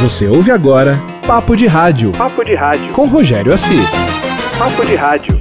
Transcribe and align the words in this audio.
Você 0.00 0.26
ouve 0.26 0.50
agora 0.50 1.00
Papo 1.26 1.56
de 1.56 1.66
Rádio. 1.66 2.12
Papo 2.12 2.44
de 2.44 2.54
Rádio. 2.54 2.92
Com 2.92 3.06
Rogério 3.06 3.52
Assis. 3.52 3.90
Papo 4.58 4.84
de 4.84 4.94
Rádio. 4.94 5.40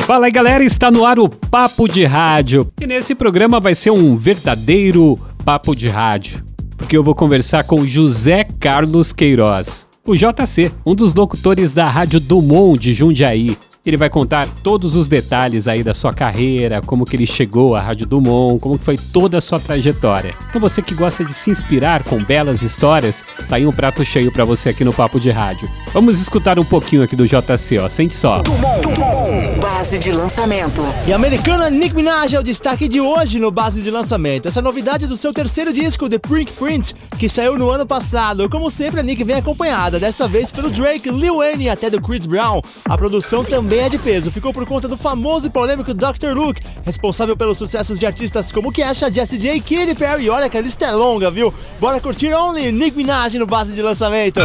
Fala 0.00 0.26
aí 0.26 0.32
galera, 0.32 0.64
está 0.64 0.90
no 0.90 1.06
ar 1.06 1.18
o 1.18 1.28
Papo 1.28 1.88
de 1.88 2.04
Rádio. 2.04 2.70
E 2.80 2.86
nesse 2.86 3.14
programa 3.14 3.60
vai 3.60 3.74
ser 3.74 3.90
um 3.90 4.16
verdadeiro 4.16 5.18
papo 5.44 5.74
de 5.74 5.88
rádio. 5.88 6.44
Porque 6.76 6.96
eu 6.96 7.02
vou 7.02 7.14
conversar 7.14 7.64
com 7.64 7.86
José 7.86 8.44
Carlos 8.58 9.12
Queiroz, 9.12 9.86
o 10.04 10.14
JC, 10.16 10.72
um 10.84 10.94
dos 10.94 11.14
locutores 11.14 11.72
da 11.72 11.88
Rádio 11.88 12.18
Dumont 12.18 12.78
de 12.78 12.92
Jundiaí. 12.92 13.56
Ele 13.84 13.96
vai 13.96 14.08
contar 14.08 14.46
todos 14.62 14.94
os 14.94 15.08
detalhes 15.08 15.66
aí 15.66 15.82
da 15.82 15.92
sua 15.92 16.12
carreira, 16.12 16.80
como 16.80 17.04
que 17.04 17.16
ele 17.16 17.26
chegou 17.26 17.74
à 17.74 17.80
Rádio 17.80 18.06
Dumont, 18.06 18.60
como 18.60 18.78
que 18.78 18.84
foi 18.84 18.96
toda 18.96 19.38
a 19.38 19.40
sua 19.40 19.58
trajetória. 19.58 20.34
Então 20.48 20.60
você 20.60 20.80
que 20.80 20.94
gosta 20.94 21.24
de 21.24 21.34
se 21.34 21.50
inspirar 21.50 22.04
com 22.04 22.22
belas 22.22 22.62
histórias, 22.62 23.24
tá 23.48 23.56
aí 23.56 23.66
um 23.66 23.72
prato 23.72 24.04
cheio 24.04 24.30
para 24.30 24.44
você 24.44 24.68
aqui 24.68 24.84
no 24.84 24.92
Papo 24.92 25.18
de 25.18 25.32
Rádio. 25.32 25.68
Vamos 25.92 26.20
escutar 26.20 26.60
um 26.60 26.64
pouquinho 26.64 27.02
aqui 27.02 27.16
do 27.16 27.26
JC, 27.26 27.78
ó. 27.78 27.88
Sente 27.88 28.14
só. 28.14 28.38
Dumont, 28.42 28.82
Dumont. 28.82 29.51
Base 29.82 29.98
de 29.98 30.12
lançamento. 30.12 30.80
E 31.08 31.12
a 31.12 31.16
americana 31.16 31.68
Nick 31.68 31.92
Minaj 31.92 32.36
é 32.36 32.38
o 32.38 32.42
destaque 32.42 32.86
de 32.86 33.00
hoje 33.00 33.40
no 33.40 33.50
Base 33.50 33.82
de 33.82 33.90
Lançamento. 33.90 34.46
Essa 34.46 34.62
novidade 34.62 35.08
do 35.08 35.16
seu 35.16 35.32
terceiro 35.32 35.72
disco, 35.72 36.08
The 36.08 36.20
Prink 36.20 36.52
Print, 36.52 36.94
que 37.18 37.28
saiu 37.28 37.58
no 37.58 37.68
ano 37.68 37.84
passado. 37.84 38.48
Como 38.48 38.70
sempre, 38.70 39.00
a 39.00 39.02
Nick 39.02 39.24
vem 39.24 39.34
acompanhada, 39.34 39.98
dessa 39.98 40.28
vez 40.28 40.52
pelo 40.52 40.70
Drake, 40.70 41.10
Lil 41.10 41.38
Wayne 41.38 41.64
e 41.64 41.68
até 41.68 41.90
do 41.90 42.00
Chris 42.00 42.26
Brown. 42.26 42.62
A 42.88 42.96
produção 42.96 43.42
também 43.42 43.80
é 43.80 43.88
de 43.88 43.98
peso, 43.98 44.30
ficou 44.30 44.52
por 44.52 44.64
conta 44.64 44.86
do 44.86 44.96
famoso 44.96 45.48
e 45.48 45.50
polêmico 45.50 45.92
Dr. 45.92 46.32
Luke, 46.32 46.62
responsável 46.84 47.36
pelos 47.36 47.58
sucessos 47.58 47.98
de 47.98 48.06
artistas 48.06 48.52
como 48.52 48.70
Kesha, 48.70 49.12
Jessie 49.12 49.36
J, 49.36 49.58
Katy 49.58 49.96
Perry. 49.96 50.30
Olha 50.30 50.48
que 50.48 50.56
a 50.56 50.60
lista 50.60 50.84
é 50.84 50.92
longa, 50.92 51.28
viu? 51.28 51.52
Bora 51.80 52.00
curtir 52.00 52.32
Only 52.32 52.70
Nick 52.70 52.96
Minaj 52.96 53.36
no 53.36 53.46
Base 53.46 53.74
de 53.74 53.82
Lançamento. 53.82 54.42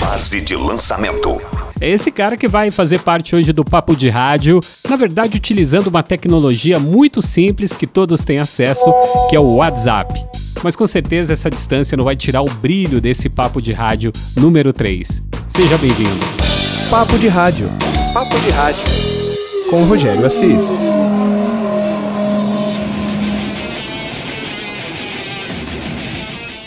Base 0.00 0.40
de 0.40 0.56
lançamento. 0.56 1.40
É 1.80 1.88
esse 1.88 2.10
cara 2.10 2.36
que 2.36 2.48
vai 2.48 2.72
fazer 2.72 3.00
parte 3.00 3.36
hoje 3.36 3.52
do 3.52 3.64
Papo 3.64 3.94
de 3.94 4.08
Rádio, 4.08 4.58
na 4.88 4.96
verdade 4.96 5.36
utilizando 5.36 5.86
uma 5.86 6.02
tecnologia 6.02 6.80
muito 6.80 7.22
simples 7.22 7.72
que 7.72 7.86
todos 7.86 8.24
têm 8.24 8.40
acesso, 8.40 8.92
que 9.30 9.36
é 9.36 9.40
o 9.40 9.56
WhatsApp. 9.56 10.12
Mas 10.64 10.74
com 10.74 10.88
certeza 10.88 11.32
essa 11.32 11.48
distância 11.48 11.96
não 11.96 12.04
vai 12.04 12.16
tirar 12.16 12.42
o 12.42 12.50
brilho 12.50 13.00
desse 13.00 13.28
Papo 13.28 13.62
de 13.62 13.72
Rádio 13.72 14.10
número 14.36 14.72
3. 14.72 15.22
Seja 15.48 15.78
bem-vindo. 15.78 16.18
Papo 16.90 17.16
de 17.16 17.28
Rádio. 17.28 17.70
Papo 18.12 18.36
de 18.40 18.50
Rádio. 18.50 18.82
Com 19.70 19.84
Rogério 19.84 20.26
Assis. 20.26 20.64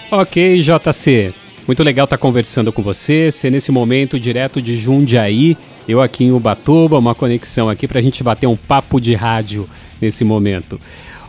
Ok, 0.10 0.62
JC. 0.62 1.41
Muito 1.72 1.84
legal 1.84 2.04
estar 2.04 2.18
conversando 2.18 2.70
com 2.74 2.84
você, 2.84 3.32
ser 3.32 3.50
nesse 3.50 3.72
momento 3.72 4.20
direto 4.20 4.62
de 4.62 4.76
Jundiaí, 4.76 5.58
eu 5.88 6.02
aqui 6.02 6.26
em 6.26 6.32
Ubatuba, 6.34 7.00
uma 7.00 7.16
conexão 7.16 7.70
aqui 7.70 7.88
para 7.88 7.98
a 7.98 8.02
gente 8.02 8.22
bater 8.22 8.46
um 8.46 8.58
papo 8.58 9.00
de 9.00 9.16
rádio 9.16 9.70
nesse 10.02 10.26
momento. 10.26 10.78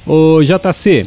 Ô 0.04 0.42
JC, 0.42 1.06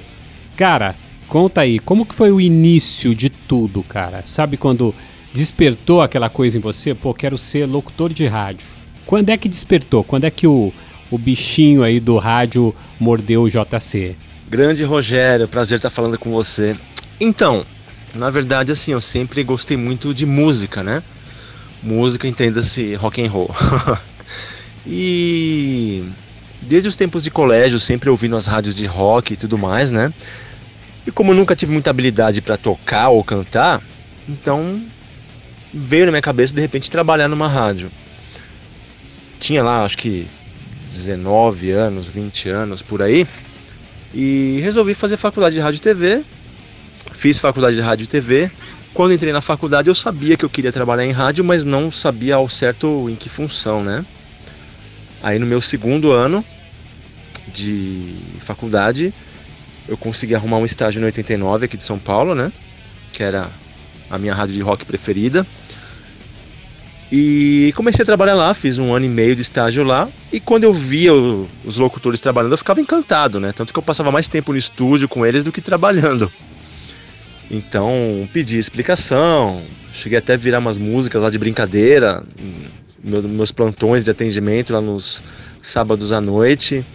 cara, 0.56 0.95
conta 1.28 1.59
aí, 1.59 1.80
como 1.80 2.06
que 2.06 2.16
foi 2.16 2.31
o 2.31 2.39
início 2.39 3.13
de 3.13 3.30
tudo, 3.30 3.83
cara? 3.83 4.23
Sabe 4.25 4.56
quando 4.56 4.95
despertou 5.33 6.02
aquela 6.02 6.30
coisa 6.30 6.58
em 6.58 6.61
você? 6.61 6.95
Pô, 6.95 7.13
quero 7.13 7.38
ser 7.38 7.66
locutor 7.66 8.13
de 8.13 8.25
rádio. 8.28 8.66
Quando 9.06 9.31
é 9.31 9.38
que 9.38 9.50
despertou? 9.50 10.02
Quando 10.02 10.23
é 10.23 10.31
que 10.31 10.47
o, 10.47 10.72
o 11.11 11.17
bichinho 11.17 11.83
aí 11.83 12.00
do 12.00 12.16
rádio 12.16 12.73
mordeu 12.97 13.44
o 13.44 13.50
JC? 13.50 14.16
Grande 14.50 14.86
Rogério, 14.86 15.45
prazer 15.45 15.75
estar 15.75 15.89
falando 15.89 16.17
com 16.17 16.31
você. 16.31 16.73
Então, 17.19 17.66
na 18.16 18.30
verdade, 18.30 18.71
assim, 18.71 18.91
eu 18.91 19.02
sempre 19.02 19.44
gostei 19.44 19.75
muito 19.75 20.13
de 20.13 20.25
música, 20.25 20.81
né? 20.81 21.03
Música, 21.83 22.27
entenda-se, 22.27 22.95
rock 22.95 23.23
and 23.23 23.30
roll. 23.30 23.53
e 24.88 26.03
desde 26.62 26.88
os 26.90 26.95
tempos 26.95 27.22
de 27.22 27.29
colégio, 27.29 27.79
sempre 27.79 28.09
ouvindo 28.09 28.35
as 28.38 28.47
rádios 28.47 28.73
de 28.73 28.85
rock 28.85 29.34
e 29.34 29.38
tudo 29.38 29.57
mais, 29.57 29.91
né? 29.91 30.13
E 31.06 31.12
como 31.12 31.31
eu 31.31 31.35
nunca 31.35 31.56
tive 31.56 31.72
muita 31.72 31.90
habilidade 31.90 32.41
para 32.41 32.57
tocar 32.57 33.09
ou 33.09 33.23
cantar, 33.23 33.81
então 34.28 34.81
veio 35.73 36.06
na 36.06 36.11
minha 36.13 36.22
cabeça 36.22 36.53
de 36.53 36.61
repente 36.61 36.90
trabalhar 36.90 37.28
numa 37.28 37.47
rádio. 37.47 37.91
Tinha 39.40 39.61
lá, 39.61 39.84
acho 39.84 39.97
que 39.97 40.28
19 40.91 41.69
anos, 41.72 42.07
20 42.07 42.50
anos 42.50 42.81
por 42.81 43.01
aí, 43.01 43.28
e 44.13 44.59
resolvi 44.63 44.94
fazer 44.94 45.17
faculdade 45.17 45.56
de 45.56 45.61
rádio 45.61 45.78
e 45.78 45.81
TV 45.81 46.23
Fiz 47.16 47.40
faculdade 47.40 47.76
de 47.76 47.81
rádio 47.81 48.03
e 48.03 48.08
TV. 48.08 48.52
Quando 48.94 49.14
entrei 49.14 49.34
na 49.34 49.42
faculdade, 49.42 49.90
eu 49.90 49.96
sabia 49.96 50.38
que 50.38 50.46
eu 50.46 50.50
queria 50.50 50.72
trabalhar 50.72 51.06
em 51.06 51.12
rádio, 51.12 51.44
mas 51.44 51.66
não 51.66 51.92
sabia 51.92 52.36
ao 52.36 52.48
certo 52.48 53.09
em 53.09 53.16
que 53.16 53.30
função, 53.30 53.84
né? 53.84 54.06
Aí 55.24 55.40
no 55.40 55.46
meu 55.46 55.62
segundo 55.62 56.12
ano 56.12 56.46
de 57.48 58.16
faculdade, 58.42 59.14
eu 59.88 59.98
consegui 59.98 60.36
arrumar 60.36 60.58
um 60.58 60.66
estágio 60.66 61.00
no 61.00 61.08
89 61.08 61.66
aqui 61.66 61.78
de 61.78 61.84
São 61.84 61.98
Paulo, 61.98 62.36
né? 62.36 62.52
Que 63.12 63.24
era 63.24 63.50
a 64.09 64.18
minha 64.18 64.34
rádio 64.34 64.56
de 64.56 64.62
rock 64.62 64.86
preferida. 64.86 65.46
E 67.12 67.72
comecei 67.76 68.03
a 68.03 68.06
trabalhar 68.06 68.34
lá, 68.34 68.53
fiz 68.53 68.78
um 68.78 68.94
ano 68.94 69.06
e 69.06 69.09
meio 69.09 69.36
de 69.36 69.42
estágio 69.42 69.84
lá. 69.84 70.08
E 70.34 70.40
quando 70.40 70.64
eu 70.64 70.74
via 70.74 71.14
os 71.14 71.78
locutores 71.78 72.20
trabalhando, 72.20 72.53
eu 72.53 72.58
ficava 72.58 72.82
encantado, 72.82 73.40
né? 73.40 73.53
Tanto 73.53 73.72
que 73.72 73.80
eu 73.80 73.84
passava 73.84 74.12
mais 74.12 74.28
tempo 74.28 74.52
no 74.52 74.58
estúdio 74.58 75.08
com 75.08 75.26
eles 75.26 75.44
do 75.44 75.52
que 75.52 75.62
trabalhando. 75.62 76.32
Então 77.50 78.28
pedi 78.33 78.57
explicação, 78.57 79.63
cheguei 79.94 80.17
até 80.17 80.33
a 80.33 80.38
virar 80.38 80.59
umas 80.59 80.78
músicas 80.78 81.22
lá 81.22 81.29
de 81.29 81.38
brincadeira, 81.38 82.23
meus 83.03 83.51
plantões 83.51 84.03
de 84.03 84.11
atendimento 84.11 84.73
lá 84.73 84.81
nos 84.81 85.22
sábados 85.61 86.11
à 86.11 86.19
noite. 86.19 86.85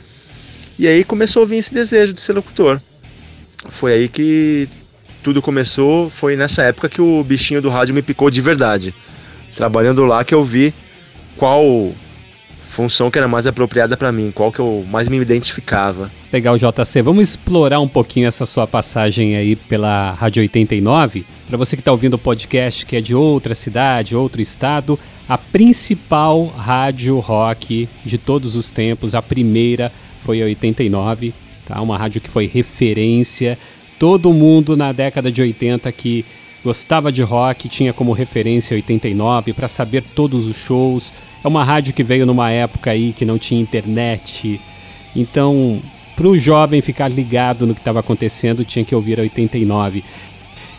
E 0.79 0.89
aí 0.89 1.05
começou 1.05 1.43
a 1.43 1.47
vir 1.47 1.59
esse 1.59 1.73
desejo 1.73 2.13
de 2.13 2.21
ser 2.21 2.33
locutor. 2.33 2.81
Foi 3.69 3.93
aí 3.93 4.09
que 4.09 4.69
tudo 5.23 5.43
começou, 5.43 6.09
foi 6.09 6.35
nessa 6.35 6.63
época 6.63 6.89
que 6.89 7.01
o 7.01 7.23
bichinho 7.23 7.61
do 7.61 7.69
rádio 7.69 7.95
me 7.95 8.03
picou 8.03 8.31
de 8.31 8.41
verdade. 8.41 8.95
Trabalhando 9.55 10.05
lá 10.05 10.25
que 10.25 10.35
eu 10.35 10.43
vi 10.43 10.73
qual 11.37 11.93
função 12.71 13.11
que 13.11 13.19
era 13.19 13.29
mais 13.29 13.47
apropriada 13.47 13.97
para 13.97 14.13
mim, 14.13 14.31
qual 14.33 14.53
que 14.53 14.61
eu 14.61 14.85
mais 14.89 15.09
me 15.09 15.19
identificava. 15.19 16.11
Legal, 16.33 16.57
JC. 16.57 17.03
Vamos 17.03 17.29
explorar 17.29 17.81
um 17.81 17.89
pouquinho 17.89 18.29
essa 18.29 18.47
sua 18.47 18.67
passagem 18.67 19.37
aí 19.37 19.57
pela 19.57 20.13
Rádio 20.13 20.41
89. 20.43 21.27
Para 21.49 21.59
você 21.59 21.77
que 21.77 21.81
está 21.81 21.91
ouvindo 21.91 22.15
o 22.15 22.19
podcast, 22.19 22.87
que 22.87 22.97
é 22.97 23.01
de 23.01 23.15
outra 23.15 23.55
cidade, 23.55 24.15
outro 24.15 24.41
estado, 24.41 24.99
a 25.29 25.37
principal 25.37 26.47
rádio 26.47 27.19
rock 27.19 27.89
de 28.05 28.17
todos 28.17 28.55
os 28.55 28.71
tempos, 28.71 29.15
a 29.15 29.21
primeira 29.21 29.93
foi 30.21 30.41
a 30.41 30.45
89, 30.45 31.35
tá? 31.67 31.81
Uma 31.81 31.99
rádio 31.99 32.21
que 32.21 32.31
foi 32.31 32.47
referência. 32.47 33.59
Todo 33.99 34.33
mundo 34.33 34.77
na 34.77 34.93
década 34.93 35.31
de 35.31 35.43
80 35.43 35.91
que 35.93 36.25
gostava 36.65 37.11
de 37.11 37.23
rock 37.23 37.69
tinha 37.69 37.93
como 37.93 38.13
referência 38.13 38.75
89 38.75 39.53
para 39.53 39.69
saber 39.69 40.03
todos 40.15 40.47
os 40.47 40.57
shows. 40.57 41.13
É 41.43 41.49
uma 41.49 41.65
rádio 41.65 41.95
que 41.95 42.05
veio 42.05 42.27
numa 42.27 42.51
época 42.51 42.91
aí 42.91 43.13
que 43.13 43.25
não 43.25 43.39
tinha 43.39 43.61
internet. 43.61 44.61
Então, 45.15 45.81
para 46.15 46.29
o 46.29 46.39
jovem 46.39 46.81
ficar 46.81 47.09
ligado 47.09 47.67
no 47.67 47.75
que 47.75 47.81
estava 47.81 48.01
acontecendo, 48.01 48.65
tinha 48.65 48.85
que 48.85 48.95
ouvir 48.95 49.19
a 49.19 49.23
89. 49.23 50.05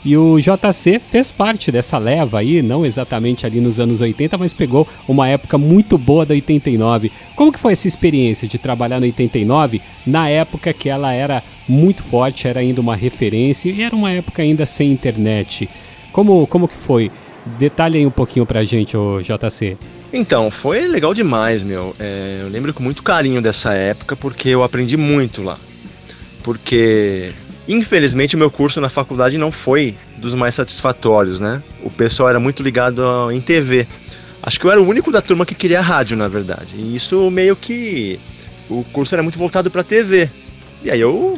E 0.04 0.18
o 0.18 0.40
JC 0.40 1.00
fez 1.00 1.32
parte 1.32 1.72
dessa 1.72 1.98
leva 1.98 2.40
aí, 2.40 2.62
não 2.62 2.86
exatamente 2.86 3.46
ali 3.46 3.60
nos 3.60 3.80
anos 3.80 4.02
80, 4.02 4.36
mas 4.38 4.52
pegou 4.52 4.88
uma 5.08 5.28
época 5.28 5.58
muito 5.60 5.98
boa 5.98 6.26
da 6.26 6.34
89. 6.34 7.12
Como 7.36 7.52
que 7.52 7.60
foi 7.60 7.74
essa 7.74 7.88
experiência 7.88 8.48
de 8.48 8.58
trabalhar 8.58 9.00
no 9.00 9.06
89, 9.06 9.80
na 10.06 10.28
época 10.28 10.74
que 10.74 10.90
ela 10.90 11.14
era 11.14 11.44
muito 11.68 12.02
forte, 12.02 12.48
era 12.48 12.62
ainda 12.62 12.82
uma 12.82 12.96
referência 12.96 13.70
e 13.70 13.84
era 13.84 13.96
uma 13.96 14.12
época 14.12 14.42
ainda 14.42 14.66
sem 14.66 14.92
internet? 14.92 15.70
Como, 16.12 16.48
como 16.48 16.68
que 16.68 16.76
foi? 16.76 17.12
Detalhe 17.60 18.00
aí 18.00 18.06
um 18.06 18.12
pouquinho 18.12 18.46
pra 18.46 18.64
gente, 18.64 18.98
o 18.98 19.22
JC. 19.22 19.78
Então, 20.14 20.52
foi 20.52 20.88
legal 20.88 21.14
demais, 21.14 21.64
meu. 21.64 21.96
É, 22.00 22.40
eu 22.42 22.50
lembro 22.50 22.74
com 22.74 22.84
muito 22.84 23.02
carinho 23.02 23.42
dessa 23.42 23.74
época 23.74 24.16
porque 24.16 24.50
eu 24.50 24.64
aprendi 24.64 24.98
muito 24.98 25.42
lá. 25.42 25.58
Porque, 26.44 27.32
infelizmente, 27.74 28.36
o 28.36 28.40
meu 28.40 28.50
curso 28.50 28.82
na 28.82 28.90
faculdade 28.90 29.38
não 29.38 29.52
foi 29.52 29.96
dos 30.18 30.34
mais 30.34 30.56
satisfatórios, 30.56 31.40
né? 31.40 31.62
O 31.84 31.90
pessoal 31.90 32.30
era 32.30 32.40
muito 32.40 32.64
ligado 32.64 33.04
em 33.32 33.40
TV. 33.42 33.88
Acho 34.44 34.60
que 34.60 34.66
eu 34.66 34.72
era 34.72 34.82
o 34.82 34.88
único 34.88 35.12
da 35.12 35.22
turma 35.22 35.46
que 35.46 35.56
queria 35.56 35.82
rádio, 35.82 36.18
na 36.18 36.28
verdade. 36.28 36.76
E 36.76 36.96
isso 36.96 37.30
meio 37.30 37.56
que. 37.56 38.20
O 38.70 38.84
curso 38.92 39.14
era 39.14 39.22
muito 39.22 39.38
voltado 39.38 39.70
para 39.70 39.84
TV. 39.84 40.30
E 40.84 40.90
aí 40.90 41.00
eu 41.00 41.38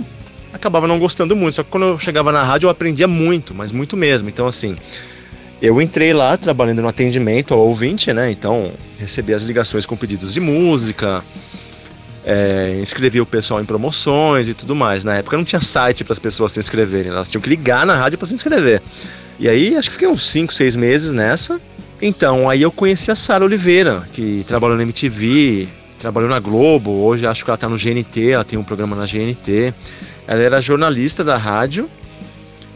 acabava 0.54 0.88
não 0.88 1.00
gostando 1.00 1.36
muito. 1.36 1.56
Só 1.56 1.64
que 1.64 1.70
quando 1.70 1.88
eu 1.88 2.00
chegava 2.00 2.32
na 2.32 2.44
rádio 2.44 2.68
eu 2.68 2.72
aprendia 2.72 3.08
muito, 3.08 3.54
mas 3.54 3.72
muito 3.72 3.98
mesmo. 3.98 4.30
Então, 4.30 4.48
assim 4.48 4.76
eu 5.64 5.82
entrei 5.82 6.12
lá 6.12 6.36
trabalhando 6.36 6.82
no 6.82 6.90
atendimento 6.90 7.54
ao 7.54 7.62
ouvinte, 7.62 8.12
né? 8.12 8.30
Então 8.30 8.74
recebi 9.00 9.34
as 9.34 9.44
ligações 9.44 9.86
com 9.86 9.96
pedidos 9.96 10.34
de 10.34 10.42
música, 10.42 11.24
é, 12.26 12.78
inscrevi 12.82 13.20
o 13.20 13.26
pessoal 13.26 13.62
em 13.62 13.66
promoções 13.66 14.48
e 14.48 14.54
tudo 14.54 14.76
mais. 14.76 15.04
Na 15.04 15.16
época 15.16 15.38
não 15.38 15.44
tinha 15.44 15.62
site 15.62 16.04
para 16.04 16.14
as 16.14 16.20
pessoas 16.20 16.52
se 16.52 16.60
inscreverem, 16.60 17.12
elas 17.12 17.30
tinham 17.30 17.42
que 17.42 17.50
ligar 17.50 17.86
na 17.86 17.96
rádio 17.96 18.18
para 18.18 18.28
se 18.28 18.34
inscrever. 18.34 18.82
E 19.40 19.50
aí, 19.50 19.76
acho 19.76 19.90
que 19.90 19.94
fiquei 19.94 20.08
uns 20.08 20.30
5, 20.30 20.54
6 20.54 20.76
meses 20.76 21.12
nessa. 21.12 21.60
Então, 22.02 22.50
aí 22.50 22.62
eu 22.62 22.72
conheci 22.72 23.12
a 23.12 23.16
Sara 23.16 23.44
Oliveira, 23.44 24.08
que 24.14 24.44
trabalhou 24.48 24.78
na 24.78 24.84
MTV, 24.84 25.68
trabalhou 25.98 26.30
na 26.30 26.40
Globo, 26.40 26.92
hoje 26.92 27.26
acho 27.26 27.44
que 27.44 27.50
ela 27.50 27.58
tá 27.58 27.70
no 27.70 27.78
GNT, 27.78 28.32
ela 28.32 28.44
tem 28.44 28.60
um 28.60 28.64
programa 28.64 28.96
na 28.96 29.06
GNT. 29.06 29.74
Ela 30.28 30.42
era 30.42 30.62
jornalista 30.62 31.24
da 31.24 31.38
rádio. 31.38 31.90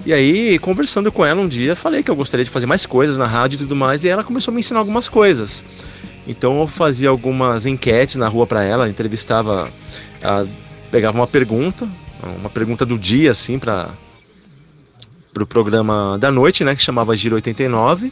E 0.05 0.13
aí, 0.13 0.57
conversando 0.59 1.11
com 1.11 1.25
ela 1.25 1.41
um 1.41 1.47
dia, 1.47 1.75
falei 1.75 2.01
que 2.01 2.09
eu 2.09 2.15
gostaria 2.15 2.45
de 2.45 2.49
fazer 2.49 2.65
mais 2.65 2.85
coisas 2.85 3.17
na 3.17 3.27
rádio 3.27 3.57
e 3.57 3.59
tudo 3.59 3.75
mais, 3.75 4.03
e 4.03 4.09
ela 4.09 4.23
começou 4.23 4.51
a 4.51 4.55
me 4.55 4.61
ensinar 4.61 4.79
algumas 4.79 5.09
coisas. 5.09 5.65
Então 6.27 6.59
eu 6.59 6.67
fazia 6.67 7.09
algumas 7.09 7.65
enquetes 7.65 8.17
na 8.17 8.27
rua 8.27 8.45
para 8.45 8.63
ela, 8.63 8.89
entrevistava, 8.89 9.71
ela 10.21 10.47
pegava 10.91 11.17
uma 11.17 11.27
pergunta, 11.27 11.87
uma 12.37 12.49
pergunta 12.49 12.85
do 12.85 12.97
dia 12.97 13.31
assim 13.31 13.57
para 13.57 13.89
o 15.29 15.33
pro 15.33 15.47
programa 15.47 16.17
da 16.19 16.31
noite, 16.31 16.63
né, 16.63 16.75
que 16.75 16.81
chamava 16.81 17.15
Giro 17.15 17.35
89 17.35 18.11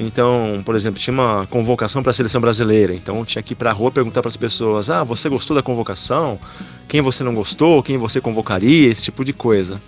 então, 0.00 0.62
por 0.64 0.76
exemplo, 0.76 1.00
tinha 1.00 1.12
uma 1.12 1.44
convocação 1.48 2.04
para 2.04 2.10
a 2.10 2.12
seleção 2.12 2.40
brasileira. 2.40 2.94
Então, 2.94 3.24
tinha 3.24 3.42
que 3.42 3.52
ir 3.52 3.56
para 3.56 3.70
a 3.70 3.72
rua 3.72 3.90
perguntar 3.90 4.22
para 4.22 4.28
as 4.28 4.36
pessoas: 4.36 4.88
ah, 4.88 5.02
você 5.02 5.28
gostou 5.28 5.56
da 5.56 5.62
convocação? 5.62 6.38
Quem 6.86 7.00
você 7.00 7.24
não 7.24 7.34
gostou? 7.34 7.82
Quem 7.82 7.98
você 7.98 8.20
convocaria? 8.20 8.88
Esse 8.88 9.02
tipo 9.02 9.24
de 9.24 9.32
coisa. 9.32 9.82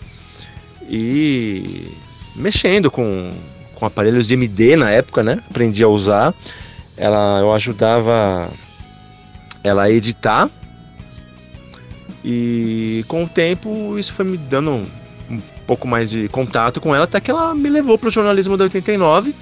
E 0.89 1.97
mexendo 2.35 2.91
com, 2.91 3.31
com 3.77 3.87
aparelhos 3.87 4.27
de 4.27 4.35
MD 4.35 4.75
na 4.75 4.91
época, 4.91 5.23
né? 5.23 5.45
Aprendi 5.49 5.85
a 5.85 5.89
usar. 5.89 6.35
Ela, 7.01 7.41
eu 7.41 7.53
ajudava 7.55 8.51
ela 9.65 9.85
a 9.85 9.91
editar. 9.91 10.51
E 12.23 13.03
com 13.09 13.25
o 13.25 13.29
tempo, 13.29 13.99
isso 13.99 14.13
foi 14.13 14.27
me 14.27 14.37
dando 14.37 14.87
um, 15.31 15.41
pouco 15.67 15.89
mais 15.89 16.11
de 16.11 16.29
contato 16.29 16.79
com 16.79 16.95
ela, 16.95 17.05
até 17.05 17.19
que 17.19 17.31
ela 17.31 17.55
me 17.55 17.71
levou 17.71 17.97
para 17.97 18.09
o 18.09 18.11
jornalismo 18.11 18.57
da 18.57 18.65
89 18.65 19.35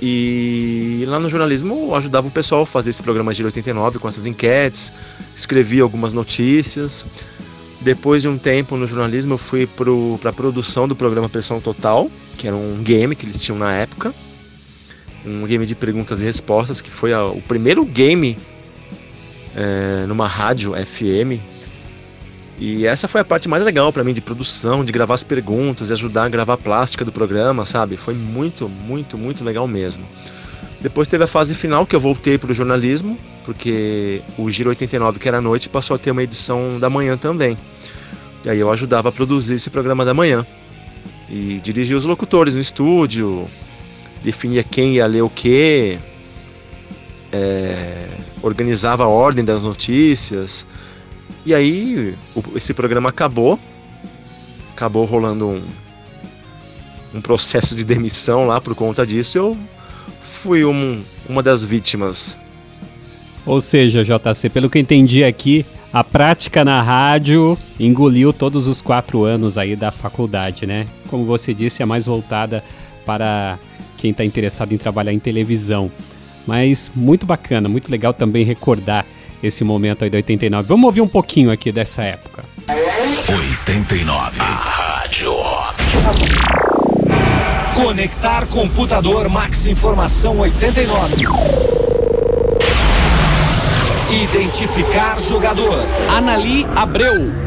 e 0.00 1.04
lá 1.08 1.18
no 1.18 1.28
jornalismo 1.28 1.86
eu 1.88 1.94
ajudava 1.94 2.28
o 2.28 2.30
pessoal 2.30 2.62
a 2.62 2.66
fazer 2.66 2.90
esse 2.90 3.02
programa 3.02 3.32
de 3.32 3.42
89 3.42 3.98
com 3.98 4.06
essas 4.06 4.26
enquetes, 4.26 4.92
escrevia 5.34 5.82
algumas 5.82 6.12
notícias. 6.12 7.06
Depois 7.80 8.22
de 8.22 8.28
um 8.28 8.38
tempo 8.38 8.76
no 8.76 8.86
jornalismo 8.86 9.34
eu 9.34 9.38
fui 9.38 9.66
para 9.66 10.30
a 10.30 10.32
produção 10.32 10.86
do 10.86 10.94
programa 10.94 11.28
Pressão 11.28 11.60
Total, 11.60 12.10
que 12.36 12.46
era 12.46 12.54
um 12.54 12.82
game 12.82 13.16
que 13.16 13.26
eles 13.26 13.40
tinham 13.40 13.58
na 13.58 13.72
época. 13.72 14.14
Um 15.24 15.46
game 15.46 15.64
de 15.64 15.74
perguntas 15.74 16.20
e 16.20 16.24
respostas, 16.24 16.80
que 16.80 16.90
foi 16.90 17.12
a, 17.12 17.24
o 17.24 17.40
primeiro 17.42 17.84
game 17.84 18.36
é, 19.56 20.04
numa 20.06 20.26
rádio 20.28 20.72
FM 20.74 21.40
e 22.58 22.86
essa 22.86 23.08
foi 23.08 23.20
a 23.20 23.24
parte 23.24 23.48
mais 23.48 23.64
legal 23.64 23.92
para 23.92 24.04
mim 24.04 24.14
de 24.14 24.20
produção, 24.20 24.84
de 24.84 24.92
gravar 24.92 25.14
as 25.14 25.24
perguntas, 25.24 25.88
de 25.88 25.92
ajudar 25.92 26.24
a 26.24 26.28
gravar 26.28 26.54
a 26.54 26.58
plástica 26.58 27.04
do 27.04 27.10
programa, 27.10 27.64
sabe? 27.64 27.96
Foi 27.96 28.14
muito, 28.14 28.68
muito, 28.68 29.18
muito 29.18 29.42
legal 29.42 29.66
mesmo. 29.66 30.04
Depois 30.80 31.08
teve 31.08 31.24
a 31.24 31.26
fase 31.26 31.54
final 31.54 31.86
que 31.86 31.96
eu 31.96 32.00
voltei 32.00 32.38
para 32.38 32.52
o 32.52 32.54
jornalismo, 32.54 33.18
porque 33.44 34.22
o 34.38 34.50
Giro 34.50 34.68
89, 34.68 35.18
que 35.18 35.26
era 35.26 35.38
à 35.38 35.40
noite, 35.40 35.68
passou 35.68 35.94
a 35.94 35.98
ter 35.98 36.10
uma 36.10 36.22
edição 36.22 36.78
da 36.78 36.88
manhã 36.88 37.16
também. 37.16 37.58
E 38.44 38.50
aí 38.50 38.60
eu 38.60 38.70
ajudava 38.70 39.08
a 39.08 39.12
produzir 39.12 39.54
esse 39.54 39.70
programa 39.70 40.04
da 40.04 40.14
manhã. 40.14 40.46
E 41.28 41.58
dirigia 41.60 41.96
os 41.96 42.04
locutores 42.04 42.54
no 42.54 42.60
estúdio, 42.60 43.48
definia 44.24 44.64
quem 44.64 44.94
ia 44.94 45.06
ler 45.06 45.22
o 45.22 45.30
quê, 45.30 45.98
é, 47.30 48.08
organizava 48.42 49.04
a 49.04 49.08
ordem 49.08 49.44
das 49.44 49.62
notícias 49.62 50.66
e 51.44 51.54
aí 51.54 52.16
o, 52.34 52.42
esse 52.56 52.72
programa 52.72 53.10
acabou, 53.10 53.58
acabou 54.72 55.04
rolando 55.04 55.46
um, 55.46 55.62
um 57.14 57.20
processo 57.20 57.74
de 57.76 57.84
demissão 57.84 58.46
lá 58.46 58.60
por 58.60 58.74
conta 58.74 59.06
disso. 59.06 59.36
Eu 59.36 59.58
fui 60.22 60.64
um, 60.64 61.02
uma 61.28 61.42
das 61.42 61.62
vítimas. 61.62 62.38
Ou 63.44 63.60
seja, 63.60 64.02
JC, 64.02 64.48
pelo 64.48 64.70
que 64.70 64.78
entendi 64.78 65.22
aqui, 65.22 65.66
a 65.92 66.02
prática 66.02 66.64
na 66.64 66.80
rádio 66.80 67.58
engoliu 67.78 68.32
todos 68.32 68.66
os 68.66 68.80
quatro 68.80 69.22
anos 69.24 69.58
aí 69.58 69.76
da 69.76 69.90
faculdade, 69.90 70.66
né? 70.66 70.86
Como 71.08 71.26
você 71.26 71.52
disse, 71.52 71.82
é 71.82 71.86
mais 71.86 72.06
voltada 72.06 72.64
para 73.04 73.58
quem 73.96 74.10
está 74.10 74.24
interessado 74.24 74.72
em 74.72 74.78
trabalhar 74.78 75.12
em 75.12 75.18
televisão. 75.18 75.90
Mas 76.46 76.90
muito 76.94 77.26
bacana, 77.26 77.68
muito 77.68 77.90
legal 77.90 78.12
também 78.12 78.44
recordar 78.44 79.06
esse 79.42 79.64
momento 79.64 80.04
aí 80.04 80.10
da 80.10 80.16
89. 80.16 80.68
Vamos 80.68 80.84
ouvir 80.86 81.00
um 81.00 81.08
pouquinho 81.08 81.50
aqui 81.50 81.70
dessa 81.72 82.02
época. 82.02 82.44
89. 83.28 84.40
A 84.40 84.44
Rádio 84.44 85.32
Rock. 85.32 85.84
Conectar 87.74 88.46
computador 88.46 89.28
Max 89.28 89.66
Informação 89.66 90.38
89. 90.38 91.24
Identificar 94.10 95.18
jogador. 95.20 95.84
Anali 96.08 96.64
Abreu. 96.74 97.43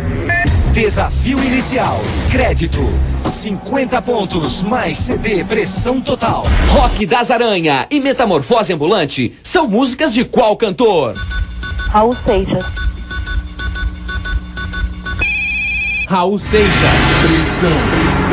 Desafio 0.78 1.44
inicial. 1.44 2.00
Crédito. 2.30 2.88
50 3.26 4.00
pontos 4.04 4.62
mais 4.62 4.96
CD 4.96 5.44
Pressão 5.44 6.00
Total. 6.00 6.44
Rock 6.70 7.04
das 7.08 7.32
Aranha 7.32 7.88
e 7.90 8.00
Metamorfose 8.00 8.74
Ambulante 8.74 9.36
são 9.42 9.68
músicas 9.68 10.14
de 10.14 10.24
qual 10.24 10.56
cantor? 10.56 11.16
Raul 11.90 12.16
Seixas. 12.24 12.64
Raul 16.08 16.38
Seixas. 16.38 16.74
Pressão, 17.24 17.72
pressão. 17.90 18.27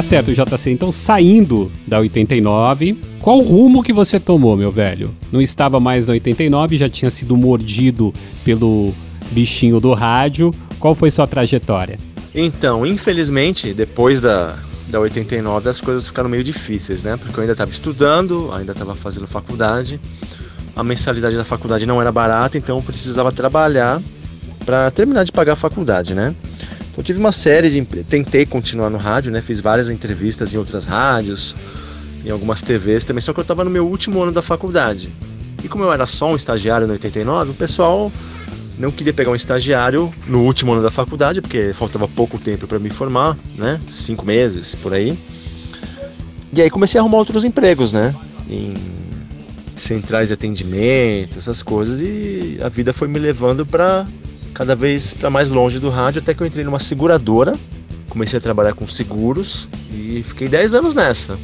Tá 0.00 0.04
certo, 0.04 0.32
JC. 0.32 0.70
Então, 0.70 0.90
saindo 0.90 1.70
da 1.86 1.98
89, 1.98 2.98
qual 3.20 3.36
o 3.36 3.42
rumo 3.42 3.82
que 3.82 3.92
você 3.92 4.18
tomou, 4.18 4.56
meu 4.56 4.72
velho? 4.72 5.14
Não 5.30 5.42
estava 5.42 5.78
mais 5.78 6.06
na 6.06 6.14
89, 6.14 6.78
já 6.78 6.88
tinha 6.88 7.10
sido 7.10 7.36
mordido 7.36 8.10
pelo 8.42 8.94
bichinho 9.30 9.78
do 9.78 9.92
rádio. 9.92 10.54
Qual 10.78 10.94
foi 10.94 11.10
sua 11.10 11.26
trajetória? 11.26 11.98
Então, 12.34 12.86
infelizmente, 12.86 13.74
depois 13.74 14.22
da, 14.22 14.56
da 14.88 14.98
89 15.00 15.68
as 15.68 15.82
coisas 15.82 16.08
ficaram 16.08 16.30
meio 16.30 16.42
difíceis, 16.42 17.02
né? 17.02 17.18
Porque 17.18 17.38
eu 17.38 17.42
ainda 17.42 17.52
estava 17.52 17.70
estudando, 17.70 18.50
ainda 18.54 18.72
estava 18.72 18.94
fazendo 18.94 19.26
faculdade, 19.26 20.00
a 20.74 20.82
mensalidade 20.82 21.36
da 21.36 21.44
faculdade 21.44 21.84
não 21.84 22.00
era 22.00 22.10
barata, 22.10 22.56
então 22.56 22.78
eu 22.78 22.82
precisava 22.82 23.30
trabalhar 23.30 24.00
para 24.64 24.90
terminar 24.92 25.24
de 25.24 25.32
pagar 25.32 25.52
a 25.52 25.56
faculdade, 25.56 26.14
né? 26.14 26.34
Então 26.92 27.04
tive 27.04 27.18
uma 27.18 27.32
série 27.32 27.70
de. 27.70 27.82
Tentei 28.04 28.44
continuar 28.44 28.90
no 28.90 28.98
rádio, 28.98 29.30
né? 29.30 29.40
Fiz 29.40 29.60
várias 29.60 29.88
entrevistas 29.88 30.52
em 30.52 30.58
outras 30.58 30.84
rádios, 30.84 31.54
em 32.24 32.30
algumas 32.30 32.62
TVs 32.62 33.04
também, 33.04 33.20
só 33.20 33.32
que 33.32 33.40
eu 33.40 33.42
estava 33.42 33.64
no 33.64 33.70
meu 33.70 33.86
último 33.86 34.22
ano 34.22 34.32
da 34.32 34.42
faculdade. 34.42 35.12
E 35.62 35.68
como 35.68 35.84
eu 35.84 35.92
era 35.92 36.06
só 36.06 36.30
um 36.30 36.36
estagiário 36.36 36.86
no 36.86 36.94
89, 36.94 37.50
o 37.50 37.54
pessoal 37.54 38.10
não 38.78 38.90
queria 38.90 39.12
pegar 39.12 39.30
um 39.30 39.34
estagiário 39.34 40.12
no 40.26 40.40
último 40.40 40.72
ano 40.72 40.82
da 40.82 40.90
faculdade, 40.90 41.40
porque 41.42 41.72
faltava 41.74 42.08
pouco 42.08 42.38
tempo 42.38 42.66
para 42.66 42.78
me 42.78 42.90
formar, 42.90 43.36
né? 43.56 43.78
Cinco 43.90 44.24
meses 44.24 44.74
por 44.74 44.94
aí. 44.94 45.16
E 46.52 46.60
aí 46.60 46.70
comecei 46.70 46.98
a 46.98 47.02
arrumar 47.02 47.18
outros 47.18 47.44
empregos, 47.44 47.92
né? 47.92 48.14
Em 48.48 48.74
centrais 49.76 50.28
de 50.28 50.34
atendimento, 50.34 51.38
essas 51.38 51.62
coisas, 51.62 52.00
e 52.00 52.58
a 52.62 52.68
vida 52.68 52.92
foi 52.92 53.06
me 53.08 53.18
levando 53.18 53.64
para 53.64 54.06
cada 54.54 54.74
vez 54.74 55.14
para 55.14 55.30
mais 55.30 55.48
longe 55.48 55.78
do 55.78 55.90
rádio, 55.90 56.20
até 56.20 56.34
que 56.34 56.42
eu 56.42 56.46
entrei 56.46 56.64
numa 56.64 56.78
seguradora, 56.78 57.52
comecei 58.08 58.38
a 58.38 58.42
trabalhar 58.42 58.74
com 58.74 58.86
seguros 58.88 59.68
e 59.92 60.22
fiquei 60.22 60.48
10 60.48 60.74
anos 60.74 60.94
nessa. 60.94 61.38